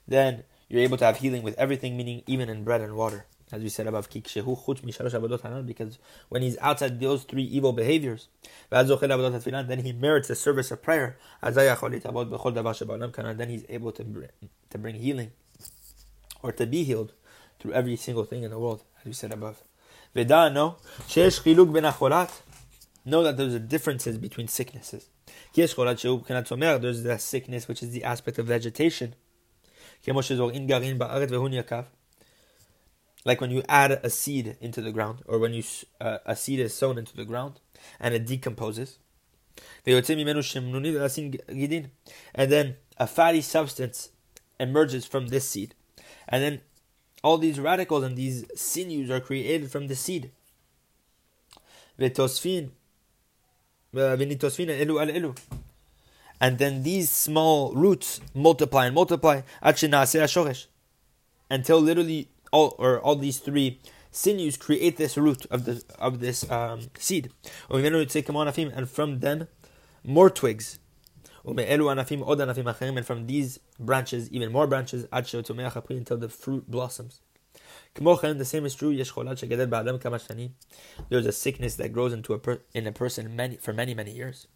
then 0.08 0.42
you're 0.68 0.82
able 0.82 0.96
to 0.96 1.04
have 1.04 1.18
healing 1.18 1.42
with 1.42 1.56
everything, 1.56 1.96
meaning 1.96 2.22
even 2.26 2.48
in 2.48 2.64
bread 2.64 2.80
and 2.80 2.96
water 2.96 3.26
as 3.52 3.62
we 3.62 3.68
said 3.68 3.86
above, 3.86 4.08
because 4.10 5.98
when 6.28 6.42
he's 6.42 6.58
outside 6.58 6.98
those 6.98 7.22
three 7.24 7.44
evil 7.44 7.72
behaviors, 7.72 8.28
then 8.70 9.78
he 9.78 9.92
merits 9.92 10.28
the 10.28 10.34
service 10.34 10.70
of 10.72 10.82
prayer. 10.82 11.16
Then 11.40 11.78
he's 13.48 13.64
able 13.68 13.92
to 13.92 14.04
bring, 14.04 14.28
to 14.70 14.78
bring 14.78 14.94
healing 14.96 15.30
or 16.42 16.52
to 16.52 16.66
be 16.66 16.84
healed 16.84 17.12
through 17.60 17.72
every 17.72 17.96
single 17.96 18.24
thing 18.24 18.42
in 18.42 18.50
the 18.50 18.58
world, 18.58 18.82
as 19.00 19.04
we 19.06 19.12
said 19.12 19.32
above. 19.32 19.62
Know 23.06 23.22
that 23.22 23.36
there's 23.36 23.54
a 23.54 23.60
differences 23.60 24.16
between 24.16 24.48
sicknesses. 24.48 25.08
There's 25.54 25.74
the 25.74 27.16
sickness 27.18 27.68
which 27.68 27.82
is 27.82 27.90
the 27.90 28.04
aspect 28.04 28.38
of 28.38 28.46
vegetation 28.46 29.14
like 33.24 33.40
when 33.40 33.50
you 33.50 33.62
add 33.68 33.92
a 34.02 34.10
seed 34.10 34.56
into 34.60 34.82
the 34.82 34.92
ground, 34.92 35.22
or 35.26 35.38
when 35.38 35.54
you 35.54 35.62
uh, 36.00 36.18
a 36.26 36.36
seed 36.36 36.60
is 36.60 36.74
sown 36.74 36.98
into 36.98 37.16
the 37.16 37.24
ground 37.24 37.60
and 37.98 38.14
it 38.14 38.26
decomposes. 38.26 38.98
And 39.86 40.04
then 42.52 42.76
a 42.98 43.06
fatty 43.06 43.40
substance 43.40 44.10
emerges 44.60 45.06
from 45.06 45.28
this 45.28 45.48
seed. 45.48 45.74
And 46.28 46.42
then 46.42 46.60
all 47.24 47.38
these 47.38 47.58
radicals 47.58 48.04
and 48.04 48.16
these 48.16 48.44
sinews 48.54 49.10
are 49.10 49.18
created 49.18 49.70
from 49.72 49.88
the 49.88 49.96
seed. 49.96 50.30
And 56.40 56.58
then 56.58 56.82
these 56.82 57.08
small 57.10 57.72
roots 57.72 58.20
multiply 58.34 58.86
and 58.86 58.94
multiply 58.94 59.40
until 61.50 61.80
literally 61.80 62.28
all 62.52 62.74
or 62.78 63.00
all 63.00 63.16
these 63.16 63.38
three 63.38 63.80
sinews 64.10 64.58
create 64.58 64.98
this 64.98 65.16
root 65.16 65.46
of 65.50 65.64
the 65.64 65.82
of 65.98 66.20
this 66.20 66.48
um, 66.50 66.90
seed. 66.98 67.30
And 67.70 68.90
from 68.90 69.20
them, 69.20 69.48
more 70.04 70.28
twigs. 70.28 70.78
And 71.46 73.06
from 73.06 73.26
these 73.26 73.60
branches, 73.78 74.30
even 74.30 74.52
more 74.52 74.66
branches, 74.66 75.06
until 75.12 76.16
the 76.16 76.28
fruit 76.28 76.70
blossoms. 76.70 77.20
The 77.94 78.44
same 78.44 78.64
is 78.64 78.74
true. 78.74 78.90
There's 81.08 81.26
a 81.26 81.32
sickness 81.32 81.76
that 81.76 81.92
grows 81.92 82.12
into 82.12 82.32
a 82.32 82.38
per, 82.38 82.60
in 82.72 82.86
a 82.86 82.92
person 82.92 83.36
many, 83.36 83.56
for 83.56 83.72
many 83.72 83.94
many 83.94 84.12
years. 84.12 84.46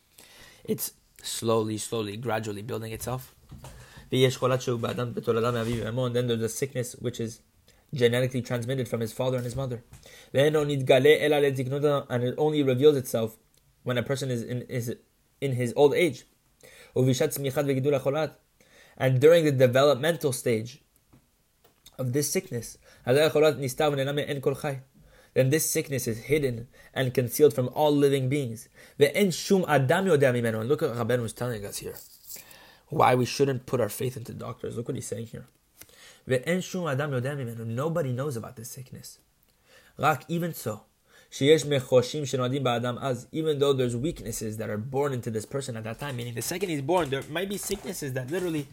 It's 0.65 0.93
slowly, 1.23 1.79
slowly, 1.79 2.17
gradually 2.17 2.63
building 2.63 2.93
itself. 2.93 3.35
And 4.11 4.17
then 4.17 4.31
there's 6.27 6.43
a 6.43 6.49
sickness 6.49 6.95
which 6.95 7.21
is 7.21 7.41
genetically 7.95 8.43
transmitted 8.43 8.89
from 8.89 9.01
his 9.01 9.13
father 9.13 9.37
and 9.37 9.45
his 9.45 9.55
mother. 9.55 9.85
And 10.33 10.57
it 12.25 12.35
only 12.39 12.63
reveals 12.63 12.97
itself 12.97 13.37
when 13.83 13.99
a 13.99 14.03
person 14.03 14.31
is 14.31 14.43
in, 14.43 14.63
is 14.63 14.97
in 15.41 15.53
his 15.53 15.73
old 15.77 15.95
age. 15.95 16.25
And 19.01 19.21
during 19.21 19.45
the 19.45 19.53
developmental 19.53 20.33
stage 20.33 20.83
of 21.99 22.13
this 22.13 22.31
sickness, 22.31 22.79
then 25.35 25.51
this 25.51 25.71
sickness 25.71 26.07
is 26.07 26.19
hidden 26.19 26.69
and 26.95 27.15
concealed 27.15 27.55
from 27.55 27.69
all 27.75 27.95
living 27.95 28.29
beings. 28.29 28.69
And 28.99 29.35
look 29.35 30.83
at 30.83 30.91
what 30.91 30.99
Rabben 30.99 31.23
was 31.23 31.33
telling 31.33 31.65
us 31.65 31.79
here. 31.79 31.95
why 32.89 33.15
we 33.15 33.25
shouldn't 33.25 33.67
put 33.67 33.81
our 33.81 33.89
faith 33.89 34.17
into 34.17 34.33
doctors. 34.33 34.77
Look 34.77 34.89
what 34.89 34.95
he's 34.95 35.07
saying 35.07 35.27
here. 35.27 35.47
Nobody 36.27 38.13
knows 38.13 38.37
about 38.37 38.57
this 38.57 38.71
sickness. 38.71 39.19
even 40.29 40.55
so, 40.55 40.83
even 41.31 41.71
though 43.59 43.73
there's 43.73 43.97
weaknesses 43.97 44.57
that 44.57 44.71
are 44.71 44.79
born 44.79 45.13
into 45.13 45.31
this 45.31 45.45
person 45.45 45.77
at 45.77 45.85
that 45.85 46.01
time, 46.01 46.17
meaning 46.17 46.35
the 46.35 46.43
second 46.43 46.71
he's 46.71 46.83
born, 46.83 47.11
there 47.11 47.23
might 47.31 47.49
be 47.49 47.59
sicknesses 47.59 48.13
that 48.15 48.31
literally 48.31 48.67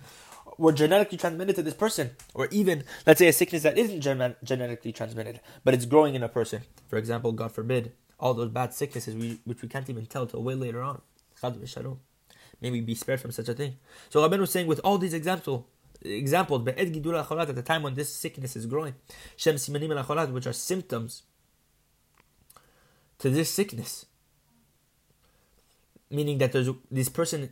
were 0.58 0.72
genetically 0.72 1.18
transmitted 1.18 1.56
to 1.58 1.64
this 1.64 1.74
person, 1.74 2.12
or 2.34 2.48
even, 2.52 2.84
let's 3.06 3.20
say, 3.20 3.28
a 3.28 3.34
sickness 3.34 3.64
that 3.64 3.78
isn't 3.78 4.00
gen- 4.02 4.36
genetically 4.44 4.94
transmitted, 4.94 5.42
but 5.64 5.74
it's 5.74 5.86
growing 5.86 6.16
in 6.16 6.24
a 6.24 6.30
person. 6.30 6.62
For 6.88 6.98
example, 6.98 7.34
God 7.34 7.52
forbid, 7.52 7.92
all 8.20 8.34
those 8.34 8.50
bad 8.50 8.74
sicknesses 8.74 9.16
we, 9.16 9.40
which 9.44 9.62
we 9.62 9.68
can't 9.68 9.90
even 9.90 10.06
tell 10.06 10.26
till 10.26 10.42
way 10.42 10.56
later 10.56 10.82
on. 10.82 11.02
Maybe 12.62 12.80
be 12.80 12.96
spared 12.96 13.20
from 13.20 13.32
such 13.32 13.50
a 13.50 13.54
thing. 13.54 13.76
So 14.10 14.22
Rabbeinu 14.22 14.40
was 14.40 14.52
saying 14.52 14.68
with 14.68 14.80
all 14.84 14.98
these 14.98 15.14
examples, 15.14 15.66
examples, 16.02 16.66
at 16.66 16.78
the 16.78 17.64
time 17.66 17.84
when 17.84 17.96
this 17.96 18.16
sickness 18.16 18.56
is 18.56 18.66
growing, 18.66 18.96
which 19.36 20.48
are 20.48 20.54
symptoms 20.54 21.24
to 23.26 23.32
this 23.32 23.50
sickness. 23.50 24.06
Meaning 26.12 26.38
that 26.38 26.52
there's 26.52 26.70
this 26.92 27.10
person 27.10 27.50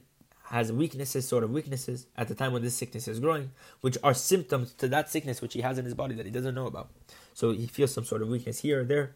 has 0.49 0.71
weaknesses, 0.71 1.27
sort 1.27 1.43
of 1.43 1.49
weaknesses, 1.49 2.05
at 2.15 2.27
the 2.27 2.35
time 2.35 2.53
when 2.53 2.61
this 2.61 2.75
sickness 2.75 3.07
is 3.07 3.19
growing, 3.19 3.49
which 3.81 3.97
are 4.03 4.13
symptoms 4.13 4.71
to 4.73 4.87
that 4.87 5.09
sickness 5.09 5.41
which 5.41 5.55
he 5.55 5.61
has 5.61 5.79
in 5.79 5.85
his 5.85 5.95
body 5.95 6.13
that 6.13 6.27
he 6.27 6.31
doesn't 6.31 6.53
know 6.53 6.67
about. 6.67 6.91
So 7.33 7.53
he 7.53 7.65
feels 7.65 7.91
some 7.91 8.05
sort 8.05 8.21
of 8.21 8.27
weakness 8.27 8.59
here 8.59 8.81
or 8.81 8.83
there, 8.83 9.15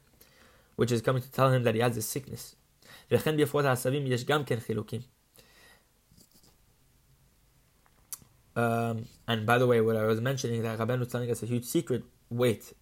which 0.77 0.91
is 0.91 1.03
coming 1.03 1.21
to 1.21 1.31
tell 1.31 1.51
him 1.51 1.61
that 1.61 1.75
he 1.75 1.81
has 1.81 1.93
this 1.93 2.07
sickness. 2.07 2.55
Um, 8.55 9.05
and 9.27 9.45
by 9.45 9.59
the 9.59 9.67
way, 9.67 9.79
what 9.81 9.95
I 9.95 10.05
was 10.05 10.21
mentioning 10.21 10.63
that 10.63 10.79
Rabban 10.79 10.97
was 10.97 11.09
telling 11.09 11.29
us 11.29 11.43
a 11.43 11.45
huge 11.45 11.65
secret. 11.65 12.03
Wait, 12.31 12.73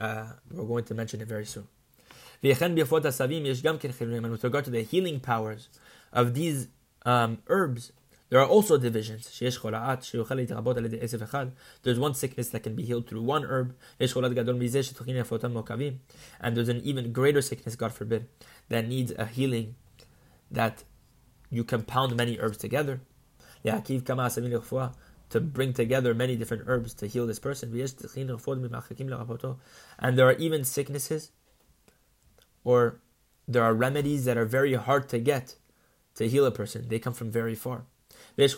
uh, 0.00 0.32
we're 0.50 0.64
going 0.64 0.84
to 0.86 0.94
mention 0.94 1.20
it 1.20 1.28
very 1.28 1.46
soon. 1.46 1.68
With 2.42 2.60
regard 4.44 4.64
to 4.64 4.70
the 4.70 4.82
healing 4.82 5.20
powers 5.20 5.68
of 6.12 6.34
these 6.34 6.68
um, 7.04 7.38
herbs, 7.48 7.92
there 8.30 8.40
are 8.40 8.46
also 8.46 8.78
divisions. 8.78 9.38
There's 9.38 9.62
one 11.98 12.14
sickness 12.14 12.48
that 12.48 12.62
can 12.62 12.74
be 12.76 12.84
healed 12.84 13.08
through 13.08 13.22
one 13.22 13.44
herb, 13.44 13.74
and 13.98 14.10
there's 16.56 16.68
an 16.68 16.80
even 16.82 17.12
greater 17.12 17.42
sickness, 17.42 17.76
God 17.76 17.92
forbid, 17.92 18.28
that 18.68 18.88
needs 18.88 19.12
a 19.18 19.26
healing 19.26 19.74
that 20.50 20.84
you 21.50 21.62
compound 21.64 22.16
many 22.16 22.38
herbs 22.38 22.56
together. 22.56 23.02
To 25.30 25.40
bring 25.40 25.74
together 25.74 26.14
many 26.14 26.36
different 26.36 26.62
herbs 26.66 26.94
to 26.94 27.06
heal 27.06 27.26
this 27.26 27.38
person. 27.38 27.70
And 29.98 30.18
there 30.18 30.26
are 30.26 30.32
even 30.32 30.64
sicknesses 30.64 31.30
or 32.64 33.00
there 33.46 33.62
are 33.62 33.74
remedies 33.74 34.24
that 34.24 34.36
are 34.36 34.44
very 34.44 34.74
hard 34.74 35.08
to 35.08 35.18
get 35.18 35.56
to 36.14 36.28
heal 36.28 36.44
a 36.44 36.50
person. 36.50 36.88
They 36.88 36.98
come 36.98 37.14
from 37.14 37.30
very 37.30 37.54
far. 37.54 37.84
And 38.36 38.50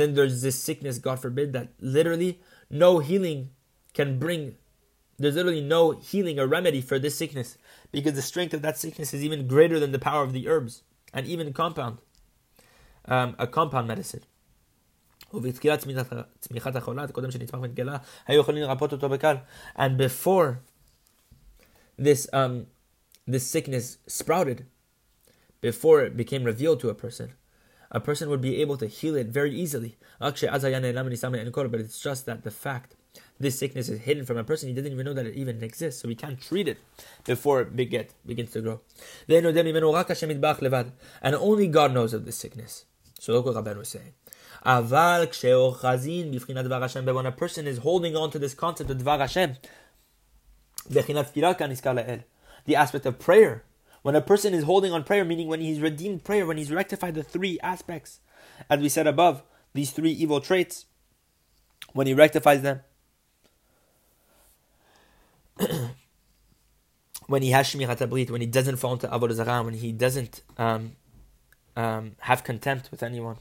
then 0.00 0.14
there's 0.14 0.42
this 0.42 0.58
sickness, 0.58 0.98
God 0.98 1.20
forbid, 1.20 1.52
that 1.52 1.68
literally 1.80 2.40
no 2.70 2.98
healing 2.98 3.50
can 3.94 4.18
bring. 4.18 4.56
There's 5.18 5.34
literally 5.34 5.60
no 5.60 5.92
healing 5.92 6.38
or 6.38 6.46
remedy 6.46 6.80
for 6.80 6.98
this 6.98 7.16
sickness 7.16 7.58
because 7.90 8.14
the 8.14 8.22
strength 8.22 8.54
of 8.54 8.62
that 8.62 8.78
sickness 8.78 9.12
is 9.12 9.24
even 9.24 9.48
greater 9.48 9.80
than 9.80 9.92
the 9.92 9.98
power 9.98 10.22
of 10.22 10.32
the 10.32 10.48
herbs 10.48 10.82
and 11.12 11.26
even 11.26 11.52
compound 11.52 11.98
um, 13.08 13.34
a 13.38 13.46
compound 13.46 13.88
medicine. 13.88 14.22
And 19.76 19.98
before 19.98 20.60
this 21.98 22.28
um, 22.32 22.66
this 23.26 23.46
sickness 23.46 23.98
sprouted, 24.06 24.66
before 25.60 26.02
it 26.02 26.16
became 26.16 26.44
revealed 26.44 26.80
to 26.80 26.88
a 26.88 26.94
person, 26.94 27.32
a 27.90 28.00
person 28.00 28.30
would 28.30 28.40
be 28.40 28.60
able 28.62 28.76
to 28.78 28.86
heal 28.86 29.16
it 29.16 29.26
very 29.28 29.54
easily. 29.54 29.96
But 30.18 30.42
it's 30.42 32.00
just 32.00 32.26
that 32.26 32.44
the 32.44 32.50
fact 32.50 32.94
this 33.40 33.58
sickness 33.58 33.88
is 33.88 34.00
hidden 34.00 34.24
from 34.24 34.36
a 34.36 34.44
person, 34.44 34.68
he 34.68 34.74
doesn't 34.74 34.92
even 34.92 35.04
know 35.04 35.14
that 35.14 35.26
it 35.26 35.34
even 35.34 35.62
exists, 35.62 36.00
so 36.02 36.08
he 36.08 36.14
can't 36.14 36.40
treat 36.40 36.68
it 36.68 36.78
before 37.24 37.60
it 37.60 37.76
begins 37.76 38.52
to 38.52 38.60
grow. 38.60 38.80
And 41.22 41.34
only 41.34 41.68
God 41.68 41.94
knows 41.94 42.12
of 42.14 42.24
this 42.24 42.36
sickness. 42.36 42.84
So 43.20 43.32
look 43.32 43.46
what 43.46 43.54
Rabbeinu 43.56 43.78
was 43.78 43.88
saying. 43.88 44.14
But 44.68 44.90
when 47.14 47.26
a 47.26 47.32
person 47.32 47.66
is 47.66 47.78
holding 47.78 48.16
on 48.16 48.30
to 48.32 48.38
this 48.38 48.52
concept 48.52 48.90
of 48.90 48.98
Dvar 48.98 49.18
Hashem, 49.18 49.56
the 50.90 52.76
aspect 52.76 53.06
of 53.06 53.18
prayer, 53.18 53.64
when 54.02 54.14
a 54.14 54.20
person 54.20 54.52
is 54.52 54.64
holding 54.64 54.92
on 54.92 55.04
prayer, 55.04 55.24
meaning 55.24 55.48
when 55.48 55.62
he's 55.62 55.80
redeemed 55.80 56.22
prayer, 56.22 56.44
when 56.44 56.58
he's 56.58 56.70
rectified 56.70 57.14
the 57.14 57.22
three 57.22 57.58
aspects, 57.62 58.20
as 58.68 58.80
we 58.80 58.90
said 58.90 59.06
above, 59.06 59.42
these 59.72 59.90
three 59.90 60.12
evil 60.12 60.42
traits, 60.42 60.84
when 61.94 62.06
he 62.06 62.12
rectifies 62.12 62.60
them, 62.60 62.80
when 67.26 67.40
he 67.40 67.52
has 67.52 67.68
shmirat 67.68 68.06
abrit, 68.06 68.30
when 68.30 68.42
he 68.42 68.46
doesn't 68.46 68.76
fall 68.76 68.92
into 68.92 69.08
avodah 69.08 69.32
zarah, 69.32 69.62
when 69.62 69.72
he 69.72 69.92
doesn't 69.92 70.42
um, 70.58 70.92
um, 71.74 72.16
have 72.20 72.44
contempt 72.44 72.90
with 72.90 73.02
anyone. 73.02 73.38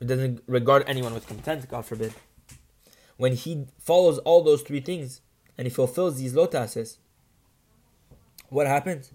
He 0.00 0.06
doesn't 0.06 0.42
regard 0.46 0.84
anyone 0.86 1.12
with 1.12 1.26
contempt, 1.26 1.68
God 1.68 1.84
forbid. 1.84 2.14
When 3.18 3.34
he 3.34 3.66
follows 3.78 4.18
all 4.20 4.42
those 4.42 4.62
three 4.62 4.80
things 4.80 5.20
and 5.58 5.66
he 5.66 5.70
fulfills 5.70 6.16
these 6.16 6.32
lotases, 6.32 6.96
what 8.48 8.66
happens? 8.66 9.12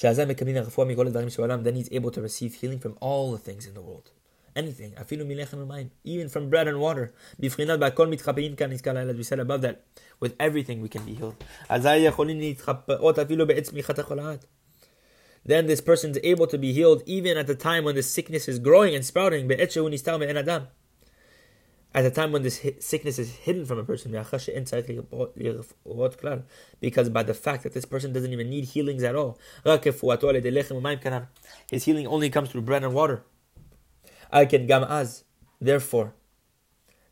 Then 0.00 1.74
he's 1.74 1.88
able 1.90 2.12
to 2.12 2.22
receive 2.22 2.54
healing 2.54 2.78
from 2.78 2.96
all 3.00 3.32
the 3.32 3.38
things 3.38 3.66
in 3.66 3.74
the 3.74 3.80
world. 3.80 4.12
Anything, 4.54 4.94
even 6.04 6.28
from 6.28 6.48
bread 6.48 6.68
and 6.68 6.78
water. 6.78 7.12
As 7.42 7.56
we 7.56 9.22
said 9.24 9.40
above 9.40 9.62
that, 9.62 9.82
with 10.20 10.34
everything 10.38 10.80
we 10.80 10.88
can 10.88 11.04
be 11.04 11.14
healed 11.14 11.34
then 15.44 15.66
this 15.66 15.80
person 15.80 16.10
is 16.10 16.20
able 16.22 16.46
to 16.46 16.58
be 16.58 16.72
healed 16.72 17.02
even 17.06 17.36
at 17.36 17.46
the 17.46 17.54
time 17.54 17.84
when 17.84 17.94
the 17.94 18.02
sickness 18.02 18.48
is 18.48 18.58
growing 18.58 18.94
and 18.94 19.04
sprouting. 19.04 19.50
At 21.94 22.02
the 22.02 22.10
time 22.10 22.32
when 22.32 22.42
this 22.42 22.60
sickness 22.80 23.18
is 23.18 23.30
hidden 23.30 23.64
from 23.64 23.78
a 23.78 23.84
person, 23.84 24.12
because 26.80 27.08
by 27.08 27.22
the 27.22 27.32
fact 27.32 27.62
that 27.62 27.72
this 27.72 27.86
person 27.86 28.12
doesn't 28.12 28.32
even 28.32 28.50
need 28.50 28.64
healings 28.64 29.02
at 29.02 29.16
all, 29.16 29.38
his 31.70 31.84
healing 31.84 32.06
only 32.06 32.28
comes 32.28 32.50
through 32.50 32.60
bread 32.60 32.84
and 32.84 32.92
water. 32.92 33.24
Therefore, 35.60 36.14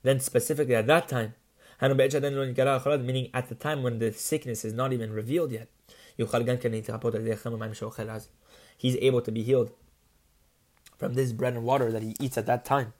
then 0.02 0.20
specifically 0.20 0.74
at 0.74 0.86
that 0.86 1.08
time, 1.08 1.34
meaning 1.80 3.30
at 3.34 3.48
the 3.48 3.56
time 3.58 3.82
when 3.82 3.98
the 3.98 4.12
sickness 4.12 4.64
is 4.64 4.72
not 4.74 4.92
even 4.92 5.10
revealed 5.10 5.52
yet, 5.52 5.68
He's 8.78 8.96
able 8.96 9.20
to 9.20 9.32
be 9.32 9.42
healed 9.42 9.70
from 10.98 11.14
this 11.14 11.32
bread 11.32 11.54
and 11.54 11.64
water 11.64 11.92
that 11.92 12.02
he 12.02 12.14
eats 12.20 12.38
at 12.38 12.46
that 12.46 12.64
time. 12.64 12.92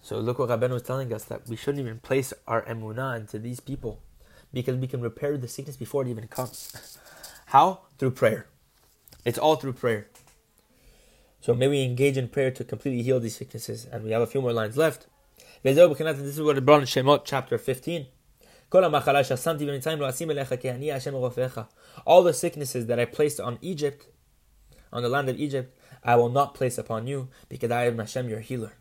So 0.00 0.18
look 0.18 0.38
what 0.38 0.48
Rabbeinu 0.48 0.70
was 0.70 0.82
telling 0.82 1.12
us 1.12 1.24
that 1.24 1.48
we 1.48 1.56
shouldn't 1.56 1.84
even 1.84 1.98
place 1.98 2.32
our 2.46 2.62
emunah 2.62 3.20
into 3.20 3.38
these 3.38 3.60
people 3.60 4.00
because 4.52 4.76
we 4.76 4.86
can 4.86 5.00
repair 5.00 5.36
the 5.36 5.48
sickness 5.48 5.76
before 5.76 6.02
it 6.02 6.08
even 6.08 6.28
comes. 6.28 6.98
How? 7.46 7.80
Through 7.98 8.12
prayer. 8.12 8.46
It's 9.24 9.38
all 9.38 9.56
through 9.56 9.74
prayer. 9.74 10.08
So 11.40 11.54
may 11.54 11.68
we 11.68 11.82
engage 11.82 12.16
in 12.16 12.28
prayer 12.28 12.50
to 12.52 12.64
completely 12.64 13.02
heal 13.02 13.20
these 13.20 13.36
sicknesses. 13.36 13.86
And 13.90 14.04
we 14.04 14.12
have 14.12 14.22
a 14.22 14.26
few 14.26 14.40
more 14.40 14.52
lines 14.52 14.76
left. 14.76 15.06
This 15.62 15.76
is 15.76 16.40
what 16.40 16.56
it 16.56 16.64
brought 16.64 16.82
Shemot 16.82 17.22
chapter 17.24 17.58
15. 17.58 18.06
All 18.70 18.82
the 22.22 22.32
sicknesses 22.34 22.86
that 22.86 23.00
I 23.00 23.04
placed 23.06 23.40
on 23.40 23.58
Egypt, 23.62 24.08
on 24.92 25.02
the 25.02 25.08
land 25.08 25.28
of 25.28 25.38
Egypt, 25.38 25.76
I 26.04 26.16
will 26.16 26.28
not 26.28 26.54
place 26.54 26.76
upon 26.78 27.06
you, 27.06 27.28
because 27.48 27.70
I 27.70 27.86
am 27.86 27.98
Hashem, 27.98 28.28
your 28.28 28.40
healer. 28.40 28.74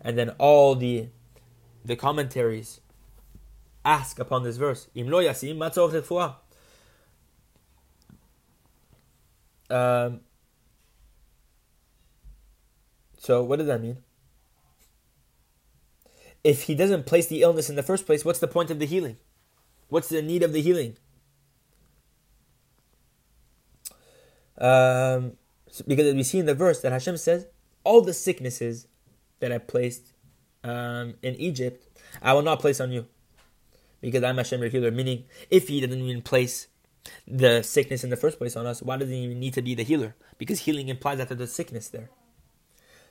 And 0.00 0.16
then 0.18 0.30
all 0.38 0.74
the 0.74 1.08
the 1.84 1.96
commentaries 1.96 2.80
ask 3.84 4.18
upon 4.18 4.42
this 4.42 4.58
verse. 4.58 4.88
Um, 9.70 10.20
so 13.18 13.42
what 13.42 13.58
does 13.58 13.66
that 13.66 13.80
mean? 13.80 13.98
If 16.44 16.64
he 16.64 16.74
doesn't 16.74 17.06
place 17.06 17.26
the 17.26 17.42
illness 17.42 17.68
in 17.68 17.76
the 17.76 17.82
first 17.82 18.06
place, 18.06 18.24
what's 18.24 18.38
the 18.38 18.48
point 18.48 18.70
of 18.70 18.78
the 18.78 18.86
healing? 18.86 19.16
What's 19.88 20.08
the 20.08 20.22
need 20.22 20.42
of 20.42 20.52
the 20.52 20.62
healing? 20.62 20.96
Um, 24.58 25.32
because 25.86 26.14
we 26.14 26.22
see 26.22 26.38
in 26.38 26.46
the 26.46 26.54
verse 26.54 26.80
that 26.82 26.92
Hashem 26.92 27.16
says, 27.16 27.46
all 27.84 28.00
the 28.00 28.14
sicknesses 28.14 28.86
that 29.40 29.52
I 29.52 29.58
placed 29.58 30.12
um, 30.64 31.14
in 31.22 31.34
Egypt, 31.36 31.86
I 32.20 32.32
will 32.32 32.42
not 32.42 32.60
place 32.60 32.80
on 32.80 32.92
you. 32.92 33.06
Because 34.00 34.22
I'm 34.22 34.36
Hashem 34.36 34.60
your 34.60 34.70
healer. 34.70 34.90
Meaning, 34.90 35.24
if 35.50 35.68
He 35.68 35.80
didn't 35.80 36.00
even 36.00 36.22
place 36.22 36.68
the 37.26 37.62
sickness 37.62 38.04
in 38.04 38.10
the 38.10 38.16
first 38.16 38.38
place 38.38 38.56
on 38.56 38.66
us, 38.66 38.82
why 38.82 38.96
does 38.96 39.08
He 39.08 39.16
even 39.16 39.40
need 39.40 39.54
to 39.54 39.62
be 39.62 39.74
the 39.74 39.82
healer? 39.82 40.14
Because 40.36 40.60
healing 40.60 40.88
implies 40.88 41.18
that 41.18 41.28
there's 41.28 41.52
sickness 41.52 41.88
there. 41.88 42.10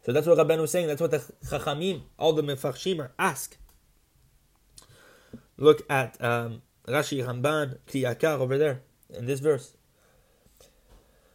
So 0.08 0.14
that's 0.14 0.26
what 0.26 0.38
Rabbeinu 0.38 0.62
was 0.62 0.72
saying. 0.72 0.88
That's 0.88 1.01
what 1.01 1.12
the 1.12 1.20
Chachamim, 1.45 2.03
all 2.18 2.32
the 2.32 2.41
Mefarshim 2.41 3.10
ask. 3.20 3.58
Look 5.58 5.86
at 5.89 6.16
um, 6.24 6.62
Rashi 6.88 7.22
Ramban 7.26 7.80
Kli 7.86 8.03
Yakar 8.03 8.39
over 8.39 8.58
there 8.58 8.84
in 9.10 9.26
this 9.26 9.41
verse. 9.41 9.76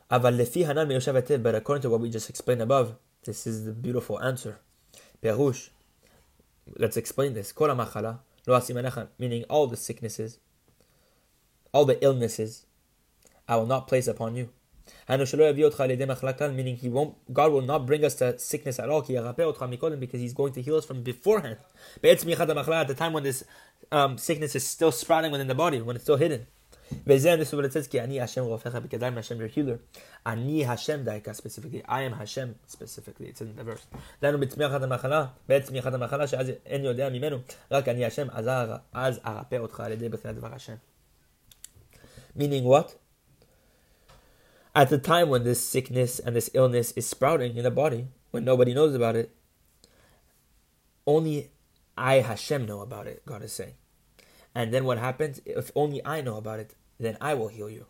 But 0.09 0.25
according 1.55 1.83
to 1.83 1.91
what 1.91 2.01
we 2.01 2.09
just 2.09 2.31
explained 2.31 2.63
above, 2.63 2.97
this 3.25 3.47
is 3.47 3.67
the 3.67 3.73
beautiful 3.73 4.19
answer. 4.23 4.59
Perush. 5.23 5.69
Let's 6.79 6.97
explain 6.97 7.35
this. 7.35 7.53
Meaning 9.19 9.45
all 9.51 9.67
the 9.67 9.77
sicknesses, 9.77 10.39
all 11.73 11.85
the 11.85 12.03
illnesses, 12.03 12.65
I 13.47 13.57
will 13.57 13.67
not 13.67 13.87
place 13.87 14.07
upon 14.07 14.35
you 14.35 14.49
Hanu 15.08 15.24
shelo 15.24 15.44
yavi 15.52 15.70
otcha 15.70 15.82
al-yedei 15.82 16.08
machla 16.08 16.38
klal, 16.38 16.54
meaning 16.54 16.76
he 16.76 16.90
won't, 16.90 17.16
God 17.34 17.52
will 17.52 17.62
not 17.62 17.86
bring 17.86 18.04
us 18.04 18.16
to 18.16 18.38
sickness 18.38 18.80
at 18.80 18.90
all. 18.90 19.02
Ki 19.02 19.14
yarape 19.14 19.38
otcha 19.38 19.68
mikodem, 19.68 20.00
because 20.00 20.20
He's 20.20 20.34
going 20.34 20.54
to 20.54 20.62
heal 20.62 20.76
us 20.76 20.86
from 20.86 21.02
beforehand. 21.02 21.58
Be'etzem 22.02 22.34
yichad 22.34 22.48
hamachla, 22.48 22.82
at 22.82 22.88
the 22.88 22.94
time 22.96 23.14
when 23.14 23.24
this 23.24 23.44
um, 23.92 24.18
sickness 24.18 24.56
is 24.56 24.66
still 24.66 24.92
sprouting 24.92 25.32
within 25.32 25.48
the 25.48 25.56
body, 25.56 25.82
when 25.82 25.96
it's 25.96 26.04
still 26.04 26.18
hidden. 26.18 26.46
וזה 27.06 27.38
this 27.38 27.50
is 27.50 27.54
what 27.54 27.66
it 27.66 27.74
says, 27.74 27.88
כי 27.88 28.02
אני 28.02 28.22
השם 28.22 28.44
רופאך, 28.44 28.82
because 28.82 29.04
I'm 29.04 29.16
Hashem 29.16 29.38
your 29.38 29.50
healer. 29.50 29.78
אני 30.26 30.66
השם 30.66 31.04
דייקה 31.04 31.32
specifically, 31.32 31.84
I 31.86 32.02
am 32.02 32.14
Hashem 32.14 32.56
specifically, 32.68 33.28
it's 33.28 33.42
in 33.42 33.56
the 33.58 33.64
verse. 33.64 33.86
דהיינו 34.22 34.40
בצמיחת 34.40 34.84
המחלה, 34.84 35.26
בעת 35.50 35.64
צמיחת 35.64 35.94
המחלה, 35.94 36.28
שאז 36.28 36.52
אין 36.66 36.84
יודע 36.84 37.10
ממנו, 37.10 37.38
רק 37.72 37.88
אני 37.88 38.06
השם, 38.06 38.28
אז 38.32 38.48
אר- 38.48 38.76
אז 38.94 39.20
ארפא 39.26 39.56
אותך 39.56 39.80
על 39.80 39.92
ידי 39.92 40.10
בחינת 40.10 40.36
דבר 40.36 40.54
השם. 40.54 40.76
Meaning 42.38 42.64
what? 42.64 43.01
at 44.75 44.89
the 44.89 44.99
time 44.99 45.29
when 45.29 45.45
this 45.45 45.63
sickness 45.67 46.19
and 46.19 46.35
this 46.35 46.51
illness 46.55 46.93
is 46.93 47.07
sprouting 47.07 47.57
in 47.57 47.65
the 47.65 47.71
body, 47.71 48.09
when 48.31 48.45
nobody 48.45 48.73
knows 48.73 48.95
about 48.95 49.17
it, 49.17 49.35
only 51.07 51.51
I, 51.97 52.21
Hashem, 52.21 52.65
know 52.65 52.81
about 52.81 53.07
it, 53.07 53.25
God 53.27 53.43
is 53.43 53.53
saying. 53.53 53.75
And 54.55 54.73
then 54.73 54.85
what 54.85 54.99
happens? 54.99 55.41
If 55.45 55.71
only 55.75 56.05
I 56.05 56.21
know 56.21 56.37
about 56.37 56.61
it, 56.61 56.75
then 56.99 57.17
I 57.21 57.35
will 57.35 57.49
heal 57.49 57.69
you. 57.69 57.87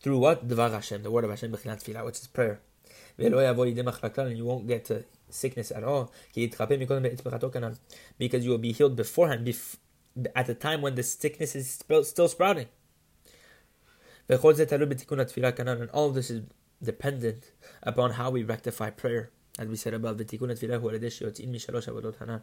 Through 0.00 0.18
what? 0.18 0.48
Dvar 0.48 0.70
Hashem, 0.72 1.02
the 1.02 1.10
word 1.10 1.24
of 1.24 1.30
Hashem, 1.30 1.52
which 1.52 2.18
is 2.18 2.26
prayer. 2.26 2.60
And 3.18 4.38
you 4.38 4.44
won't 4.44 4.66
get 4.66 4.84
to 4.86 5.04
sickness 5.30 5.70
at 5.70 5.82
all. 5.84 6.12
Because 8.18 8.44
you 8.44 8.50
will 8.50 8.58
be 8.58 8.72
healed 8.72 8.96
beforehand, 8.96 9.54
at 10.34 10.46
the 10.46 10.54
time 10.54 10.82
when 10.82 10.94
the 10.94 11.02
sickness 11.02 11.54
is 11.56 11.70
still 12.02 12.28
sprouting 12.28 12.66
וכל 14.29 14.53
זה 14.53 14.65
תלוי 14.65 14.85
בתיקון 14.85 15.19
התפילה 15.19 15.51
כנ"ל, 15.51 15.83
and 15.83 15.91
all 15.91 16.09
of 16.09 16.15
this 16.15 16.31
is 16.31 16.41
dependent 16.89 17.51
upon 17.83 18.11
how 18.11 18.29
we 18.29 18.43
rectify 18.43 18.89
prayer. 18.89 19.29
As 19.59 19.67
we 19.67 19.75
said 19.75 19.93
above, 19.93 20.15
ותיקון 20.17 20.49
התפילה 20.49 20.75
הוא 20.75 20.89
על 20.89 20.95
ידי 20.95 21.09
שיוצאים 21.09 21.53
משלוש 21.53 21.89
עבודות 21.89 22.21
הנ"ל. 22.21 22.39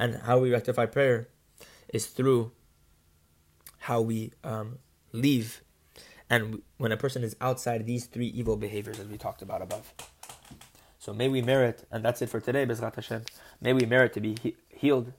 And 0.00 0.14
how 0.26 0.38
we 0.38 0.50
rectify 0.50 0.86
prayer 0.86 1.28
is 1.94 2.06
through 2.06 2.50
how 3.88 4.00
we 4.00 4.32
um, 4.44 4.78
leave 5.12 5.62
and 6.28 6.62
when 6.78 6.92
a 6.92 6.96
person 6.96 7.22
is 7.22 7.36
outside 7.40 7.86
these 7.86 8.06
three 8.06 8.26
evil 8.26 8.56
behaviors 8.56 8.98
as 8.98 9.06
we 9.06 9.16
talked 9.16 9.42
about 9.42 9.62
above. 9.62 9.94
So 10.98 11.12
may 11.14 11.28
we 11.28 11.40
merit, 11.40 11.86
and 11.92 12.04
that's 12.04 12.20
it 12.20 12.28
for 12.28 12.40
today, 12.40 12.66
Bezrat 12.66 12.96
Hashem. 12.96 13.22
May 13.60 13.72
we 13.72 13.86
merit 13.86 14.12
to 14.14 14.20
be 14.20 14.36
he- 14.42 14.56
healed, 14.68 15.12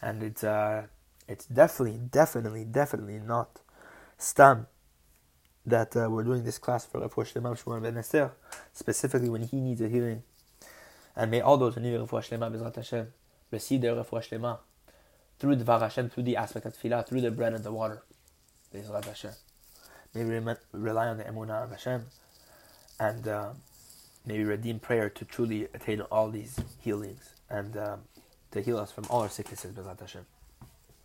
and 0.00 0.22
it's 0.22 0.42
uh, 0.42 0.86
it's 1.28 1.44
definitely, 1.44 1.98
definitely, 1.98 2.64
definitely 2.64 3.18
not 3.18 3.60
stam 4.16 4.66
that 5.69 5.95
uh, 5.95 6.07
we're 6.09 6.23
doing 6.23 6.43
this 6.43 6.57
class 6.57 6.85
for 6.85 7.01
Refuah 7.01 7.31
Shlema 7.31 7.61
Shmuel 7.61 7.81
Ben 7.81 7.97
Esther, 7.97 8.31
specifically 8.73 9.29
when 9.29 9.43
he 9.43 9.57
needs 9.57 9.81
a 9.81 9.87
healing. 9.87 10.23
And 11.15 11.31
may 11.31 11.41
all 11.41 11.57
those 11.57 11.75
who 11.75 11.81
need 11.81 11.97
Refuah 11.99 12.27
Shlema 12.27 12.51
Bezrat 12.53 12.75
Hashem 12.75 13.07
receive 13.51 13.81
their 13.81 13.95
Refuah 13.95 14.27
Shlema 14.27 14.59
through 15.39 15.55
Dvar 15.55 15.79
Hashem, 15.79 16.09
through 16.09 16.23
the 16.23 16.37
aspect 16.37 16.65
of 16.65 16.77
Tefillah, 16.77 17.07
through 17.07 17.21
the 17.21 17.31
bread 17.31 17.53
and 17.53 17.63
the 17.63 17.71
water. 17.71 18.03
Bezrat 18.73 19.05
Hashem. 19.05 19.31
May 20.13 20.25
we 20.25 20.39
rely 20.73 21.07
on 21.07 21.17
the 21.17 21.23
emunah 21.23 21.63
of 21.63 21.71
Hashem 21.71 22.05
and 22.99 23.27
uh, 23.27 23.49
may 24.25 24.39
we 24.39 24.43
redeem 24.43 24.79
prayer 24.79 25.09
to 25.09 25.25
truly 25.25 25.67
attain 25.73 26.01
all 26.01 26.29
these 26.29 26.59
healings 26.79 27.35
and 27.49 27.77
um, 27.77 28.01
to 28.51 28.61
heal 28.61 28.77
us 28.77 28.91
from 28.91 29.05
all 29.09 29.21
our 29.21 29.29
sicknesses, 29.29 29.73
Bezrat 29.73 29.99
Hashem. 29.99 30.25